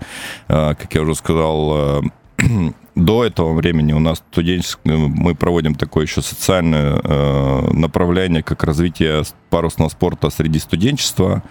Э, 0.48 0.74
как 0.74 0.94
я 0.94 1.02
уже 1.02 1.14
сказал, 1.14 2.02
до 2.94 3.24
этого 3.24 3.54
времени 3.54 3.92
у 3.92 3.98
нас 3.98 4.18
студенческое, 4.18 4.96
мы 4.96 5.34
проводим 5.34 5.74
такое 5.74 6.04
еще 6.04 6.20
социальное 6.20 7.00
э, 7.02 7.70
направление, 7.72 8.42
как 8.42 8.64
развитие 8.64 9.22
парусного 9.48 9.88
спорта 9.88 10.28
среди 10.28 10.58
студенчества. 10.58 11.42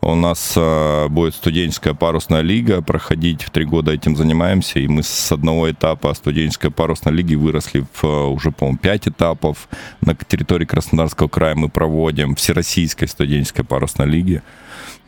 У 0.00 0.14
нас 0.16 0.54
э, 0.56 1.08
будет 1.08 1.34
студенческая 1.34 1.94
парусная 1.94 2.40
лига 2.40 2.82
проходить, 2.82 3.42
в 3.42 3.50
три 3.50 3.64
года 3.64 3.92
этим 3.92 4.16
занимаемся, 4.16 4.80
и 4.80 4.88
мы 4.88 5.04
с 5.04 5.30
одного 5.30 5.70
этапа 5.70 6.12
студенческой 6.14 6.72
парусной 6.72 7.14
лиги 7.14 7.36
выросли 7.36 7.84
в 8.00 8.30
уже, 8.30 8.50
по-моему, 8.50 8.78
пять 8.78 9.06
этапов. 9.06 9.68
На 10.00 10.16
территории 10.16 10.64
Краснодарского 10.64 11.28
края 11.28 11.54
мы 11.54 11.68
проводим 11.68 12.34
Всероссийской 12.34 13.06
студенческой 13.06 13.62
парусной 13.62 14.08
лиги. 14.08 14.42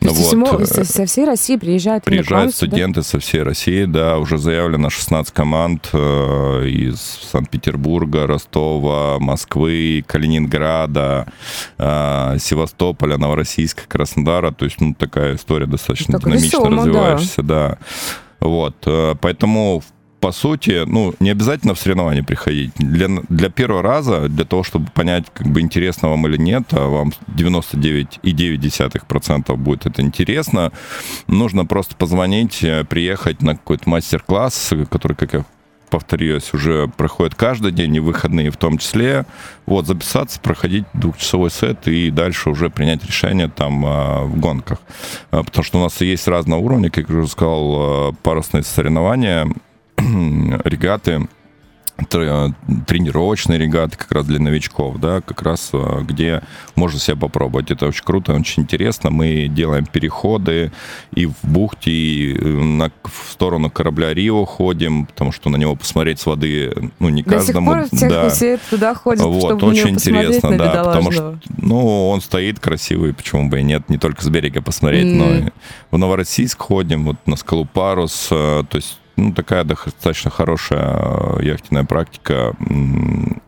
То 0.01 0.07
есть 0.07 0.33
вот. 0.33 0.67
со, 0.67 0.83
со 0.83 1.05
всей 1.05 1.25
России 1.25 1.57
приезжают 1.57 2.03
Приезжают 2.03 2.55
студенты 2.55 3.01
да? 3.01 3.03
со 3.03 3.19
всей 3.19 3.43
России, 3.43 3.85
да, 3.85 4.17
уже 4.17 4.39
заявлено 4.39 4.89
16 4.89 5.31
команд 5.31 5.80
э, 5.93 6.67
из 6.67 6.99
Санкт-Петербурга, 6.99 8.27
Ростова, 8.27 9.19
Москвы, 9.19 10.03
Калининграда, 10.07 11.31
э, 11.77 12.37
Севастополя, 12.39 13.17
Новороссийска, 13.17 13.83
Краснодара. 13.87 14.51
То 14.51 14.65
есть, 14.65 14.81
ну, 14.81 14.93
такая 14.93 15.35
история 15.35 15.65
достаточно 15.65 16.13
так 16.13 16.23
динамично 16.23 16.57
весомо, 16.57 16.77
развивающаяся, 16.77 17.43
да. 17.43 17.69
да. 17.69 17.77
Вот, 18.39 18.75
э, 18.85 19.15
поэтому 19.21 19.83
по 20.21 20.31
сути, 20.31 20.83
ну, 20.85 21.13
не 21.19 21.31
обязательно 21.31 21.73
в 21.73 21.79
соревнования 21.79 22.23
приходить. 22.23 22.71
Для, 22.75 23.07
для 23.27 23.49
первого 23.49 23.81
раза, 23.81 24.29
для 24.29 24.45
того, 24.45 24.63
чтобы 24.63 24.85
понять, 24.93 25.25
как 25.33 25.47
бы 25.47 25.59
интересно 25.61 26.09
вам 26.09 26.27
или 26.27 26.37
нет, 26.37 26.65
а 26.71 26.87
вам 26.87 27.11
99,9% 27.27 29.55
будет 29.57 29.87
это 29.87 30.03
интересно, 30.03 30.71
нужно 31.27 31.65
просто 31.65 31.95
позвонить, 31.95 32.63
приехать 32.87 33.41
на 33.41 33.55
какой-то 33.55 33.89
мастер-класс, 33.89 34.73
который, 34.91 35.17
как 35.17 35.33
я 35.33 35.43
повторюсь, 35.91 36.53
уже 36.53 36.87
проходит 36.87 37.35
каждый 37.35 37.71
день, 37.71 37.97
и 37.97 37.99
выходные 37.99 38.49
в 38.49 38.57
том 38.57 38.79
числе. 38.79 39.25
Вот, 39.67 39.85
записаться, 39.85 40.39
проходить 40.39 40.85
двухчасовой 40.93 41.51
сет 41.51 41.87
и 41.87 42.09
дальше 42.09 42.49
уже 42.49 42.69
принять 42.69 43.05
решение 43.05 43.49
там 43.49 43.85
а, 43.85 44.23
в 44.23 44.39
гонках. 44.39 44.79
А, 45.29 45.43
потому 45.43 45.63
что 45.63 45.79
у 45.79 45.83
нас 45.83 45.99
есть 46.01 46.27
разного 46.27 46.61
уровня, 46.61 46.89
как 46.89 47.09
я 47.09 47.15
уже 47.15 47.27
сказал, 47.27 47.75
а, 47.75 48.11
парусные 48.23 48.63
соревнования, 48.63 49.47
регаты, 49.97 51.27
тренировочные 52.07 53.59
регаты 53.59 53.97
как 53.97 54.11
раз 54.11 54.25
для 54.25 54.39
новичков, 54.39 54.97
да, 54.97 55.21
как 55.21 55.41
раз 55.41 55.69
а, 55.73 56.01
где 56.01 56.41
можно 56.75 56.99
себя 56.99 57.17
попробовать. 57.17 57.71
Это 57.71 57.87
очень 57.87 58.03
круто, 58.03 58.33
очень 58.33 58.63
интересно. 58.63 59.09
Мы 59.09 59.47
делаем 59.47 59.85
переходы 59.85 60.71
и 61.13 61.25
в 61.25 61.35
бухте, 61.43 61.91
и 61.91 62.37
э, 62.37 62.43
на, 62.43 62.91
в 63.03 63.31
сторону 63.31 63.69
корабля 63.69 64.13
Рио 64.13 64.45
ходим, 64.45 65.05
потому 65.05 65.31
что 65.31 65.49
на 65.49 65.57
него 65.57 65.75
посмотреть 65.75 66.19
с 66.19 66.25
воды, 66.25 66.73
ну, 66.99 67.09
не 67.09 67.23
До 67.23 67.31
каждому. 67.31 67.73
До 67.73 67.87
сих 67.87 67.99
пор 67.99 68.09
да. 68.09 68.29
все 68.29 68.57
туда 68.69 68.95
ходят, 68.95 69.23
вот, 69.23 69.39
чтобы 69.39 69.67
очень 69.67 69.89
интересно, 69.89 70.57
да, 70.57 70.83
потому 70.83 71.11
что, 71.11 71.39
ну, 71.57 72.09
он 72.09 72.21
стоит 72.21 72.59
красивый, 72.59 73.13
почему 73.13 73.49
бы 73.49 73.59
и 73.59 73.63
нет, 73.63 73.89
не 73.89 73.97
только 73.97 74.23
с 74.23 74.29
берега 74.29 74.61
посмотреть, 74.61 75.07
mm. 75.07 75.15
но 75.15 75.33
и 75.33 75.51
в 75.91 75.97
Новороссийск 75.97 76.61
ходим, 76.61 77.05
вот 77.05 77.17
на 77.25 77.35
скалу 77.35 77.65
Парус, 77.65 78.27
э, 78.31 78.63
то 78.69 78.77
есть 78.77 79.00
ну, 79.21 79.33
такая 79.33 79.63
достаточно 79.63 80.31
хорошая 80.31 81.37
э, 81.39 81.43
яхтенная 81.43 81.83
практика 81.83 82.55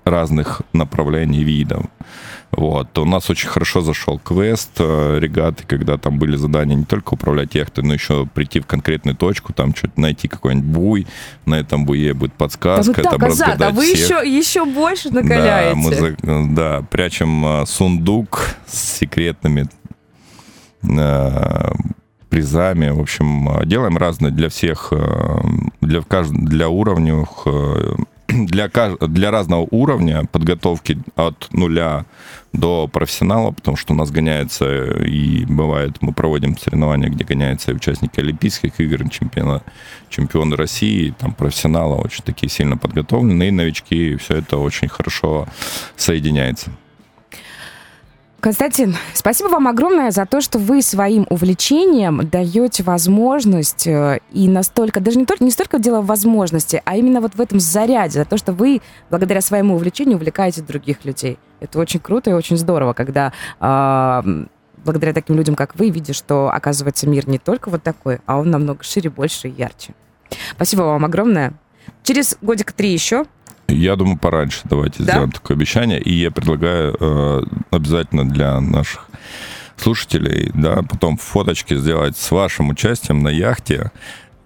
разных 0.06 0.62
направлений, 0.74 1.44
видов. 1.44 1.86
Вот. 2.52 2.96
У 3.00 3.06
нас 3.06 3.30
очень 3.30 3.50
хорошо 3.50 3.82
зашел 3.82 4.20
квест 4.20 4.72
э, 4.78 5.18
регаты, 5.20 5.64
когда 5.66 5.98
там 5.98 6.20
были 6.20 6.36
задания 6.36 6.76
не 6.76 6.86
только 6.86 7.16
управлять 7.16 7.56
яхтой, 7.56 7.84
но 7.84 7.94
еще 7.94 8.28
прийти 8.28 8.60
в 8.60 8.68
конкретную 8.68 9.16
точку, 9.16 9.54
там 9.54 9.74
что-то 9.74 10.00
найти 10.00 10.28
какой-нибудь 10.28 10.70
буй, 10.70 11.08
на 11.46 11.56
этом 11.56 11.86
буе 11.86 12.14
будет 12.14 12.34
подсказка, 12.34 13.02
да 13.02 13.10
там 13.10 13.20
так, 13.20 13.30
разгадать 13.30 13.62
а 13.62 13.72
вы 13.72 13.86
всех. 13.86 14.22
еще, 14.22 14.38
еще 14.38 14.66
больше 14.66 15.10
накаляете. 15.10 15.76
Да, 15.76 15.76
мы 15.76 15.96
за, 15.96 16.54
да, 16.54 16.86
прячем 16.92 17.46
э, 17.46 17.66
сундук 17.66 18.50
с 18.68 19.00
секретными 19.00 19.68
призами. 22.34 22.90
В 22.90 23.00
общем, 23.00 23.48
делаем 23.66 23.96
разные 23.96 24.32
для 24.32 24.50
всех, 24.50 24.88
э, 24.92 25.40
для, 25.82 26.02
для 26.32 26.68
уровней, 26.68 27.26
э, 27.46 27.96
для, 28.28 28.70
для 29.02 29.30
разного 29.30 29.68
уровня 29.70 30.26
подготовки 30.32 30.98
от 31.16 31.48
нуля 31.52 32.06
до 32.52 32.90
профессионала, 32.92 33.52
потому 33.52 33.78
что 33.78 33.94
у 33.94 33.96
нас 33.96 34.10
гоняется 34.10 34.66
и 35.06 35.46
бывает, 35.46 35.98
мы 36.02 36.12
проводим 36.12 36.58
соревнования, 36.58 37.10
где 37.10 37.24
гоняются 37.24 37.72
и 37.72 37.76
участники 37.76 38.20
Олимпийских 38.20 38.80
игр, 38.80 39.08
чемпиона, 39.10 39.62
чемпионы 40.10 40.56
России, 40.56 41.14
там 41.20 41.34
профессионалы 41.34 41.98
очень 41.98 42.24
такие 42.24 42.50
сильно 42.50 42.78
подготовленные, 42.78 43.52
новички, 43.52 44.14
и 44.14 44.16
все 44.16 44.38
это 44.38 44.58
очень 44.58 44.88
хорошо 44.88 45.48
соединяется. 45.96 46.72
Константин, 48.44 48.98
спасибо 49.14 49.48
вам 49.48 49.70
огромное 49.70 50.12
за 50.12 50.26
то, 50.26 50.42
что 50.42 50.60
вы 50.60 50.82
своим 50.82 51.26
увлечением 51.30 52.28
даете 52.28 52.84
возможность 52.84 53.88
э, 53.88 54.20
и 54.34 54.50
настолько, 54.50 55.00
даже 55.00 55.18
не 55.18 55.26
только 55.26 55.46
не 55.46 55.50
столько 55.50 55.80
дело 55.80 56.02
в 56.02 56.08
возможности, 56.08 56.82
а 56.84 56.98
именно 56.98 57.22
вот 57.22 57.36
в 57.36 57.40
этом 57.40 57.62
заряде, 57.62 58.20
за 58.20 58.26
то, 58.26 58.36
что 58.36 58.52
вы 58.52 58.82
благодаря 59.10 59.40
своему 59.40 59.76
увлечению 59.76 60.18
увлекаете 60.18 60.62
других 60.62 61.06
людей. 61.06 61.40
Это 61.62 61.80
очень 61.80 62.02
круто 62.02 62.32
и 62.32 62.34
очень 62.34 62.58
здорово, 62.58 62.92
когда 62.92 63.32
э, 63.62 64.46
благодаря 64.84 65.14
таким 65.14 65.38
людям, 65.38 65.56
как 65.56 65.78
вы, 65.78 65.90
видишь, 65.90 66.18
что 66.18 66.52
оказывается 66.54 67.08
мир 67.08 67.30
не 67.30 67.38
только 67.38 67.70
вот 67.70 67.82
такой, 67.82 68.20
а 68.26 68.38
он 68.38 68.52
намного 68.52 68.84
шире, 68.84 69.10
больше 69.10 69.48
и 69.48 69.52
ярче. 69.52 69.94
Спасибо 70.52 70.82
вам 70.82 71.06
огромное. 71.06 71.54
Через 72.04 72.38
годик 72.42 72.74
три 72.74 72.92
еще 72.92 73.26
я 73.76 73.96
думаю, 73.96 74.18
пораньше 74.18 74.62
давайте 74.66 75.04
да? 75.04 75.12
сделаем 75.12 75.32
такое 75.32 75.58
обещание. 75.58 76.02
И 76.02 76.14
я 76.14 76.32
предлагаю 76.32 76.96
э, 77.00 77.42
обязательно 77.72 78.28
для 78.28 78.60
наших 78.60 79.08
слушателей, 79.78 80.52
да, 80.54 80.82
потом 80.84 81.18
фоточки 81.18 81.76
сделать 81.76 82.18
с 82.18 82.32
вашим 82.32 82.70
участием 82.70 83.22
на 83.22 83.30
яхте. 83.30 83.92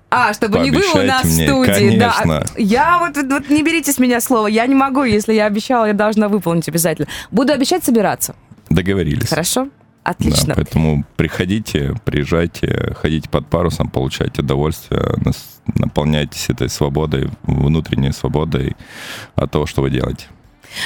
А, 0.09 0.33
чтобы 0.33 0.59
не 0.59 0.71
было 0.71 0.93
у 0.93 1.03
нас 1.03 1.25
мне, 1.25 1.45
в 1.45 1.49
студии. 1.49 1.71
Конечно. 1.71 2.39
Да. 2.39 2.45
Я 2.57 2.97
вот, 2.99 3.17
вот 3.17 3.49
не 3.49 3.61
берите 3.61 3.91
с 3.91 3.99
меня 3.99 4.21
слово. 4.21 4.47
Я 4.47 4.65
не 4.65 4.75
могу, 4.75 5.03
если 5.03 5.33
я 5.33 5.45
обещала, 5.45 5.85
я 5.85 5.93
должна 5.93 6.29
выполнить 6.29 6.67
обязательно. 6.69 7.07
Буду 7.29 7.51
обещать 7.51 7.83
собираться. 7.83 8.35
Договорились. 8.69 9.27
Хорошо. 9.27 9.67
Отлично. 10.07 10.55
Да, 10.55 10.55
поэтому 10.55 11.03
приходите, 11.17 11.93
приезжайте, 12.05 12.93
ходите 12.95 13.27
под 13.27 13.45
парусом, 13.47 13.89
получайте 13.89 14.41
удовольствие, 14.41 15.03
наполняйтесь 15.75 16.49
этой 16.49 16.69
свободой, 16.69 17.29
внутренней 17.43 18.13
свободой 18.13 18.77
от 19.35 19.51
того, 19.51 19.65
что 19.65 19.81
вы 19.81 19.89
делаете. 19.89 20.27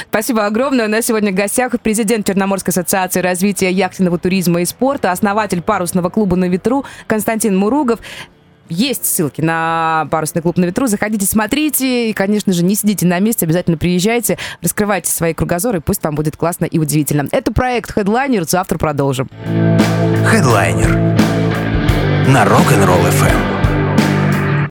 Спасибо 0.08 0.46
огромное. 0.46 0.86
У 0.86 0.90
нас 0.90 1.06
сегодня 1.06 1.30
в 1.30 1.36
гостях 1.36 1.72
президент 1.80 2.26
Черноморской 2.26 2.72
ассоциации 2.72 3.20
развития 3.20 3.70
яхтенного 3.70 4.18
туризма 4.18 4.60
и 4.60 4.64
спорта, 4.64 5.12
основатель 5.12 5.62
парусного 5.62 6.08
клуба 6.08 6.36
«На 6.36 6.48
ветру» 6.48 6.84
Константин 7.06 7.56
Муругов. 7.56 8.00
Есть 8.68 9.04
ссылки 9.04 9.40
на 9.40 10.08
парусный 10.10 10.42
клуб 10.42 10.56
на 10.56 10.64
ветру. 10.64 10.86
Заходите, 10.86 11.26
смотрите. 11.26 12.10
И, 12.10 12.12
конечно 12.12 12.52
же, 12.52 12.64
не 12.64 12.74
сидите 12.74 13.06
на 13.06 13.18
месте, 13.18 13.46
обязательно 13.46 13.76
приезжайте, 13.76 14.38
раскрывайте 14.62 15.10
свои 15.10 15.34
кругозоры, 15.34 15.80
пусть 15.80 16.02
вам 16.04 16.14
будет 16.14 16.36
классно 16.36 16.64
и 16.64 16.78
удивительно. 16.78 17.28
Это 17.32 17.52
проект 17.52 17.96
Headliner. 17.96 18.48
Завтра 18.48 18.78
продолжим. 18.78 19.28
Headliner 19.46 21.18
на 22.28 22.44
Rock'n'Roll 22.44 23.10
FM. 23.10 23.51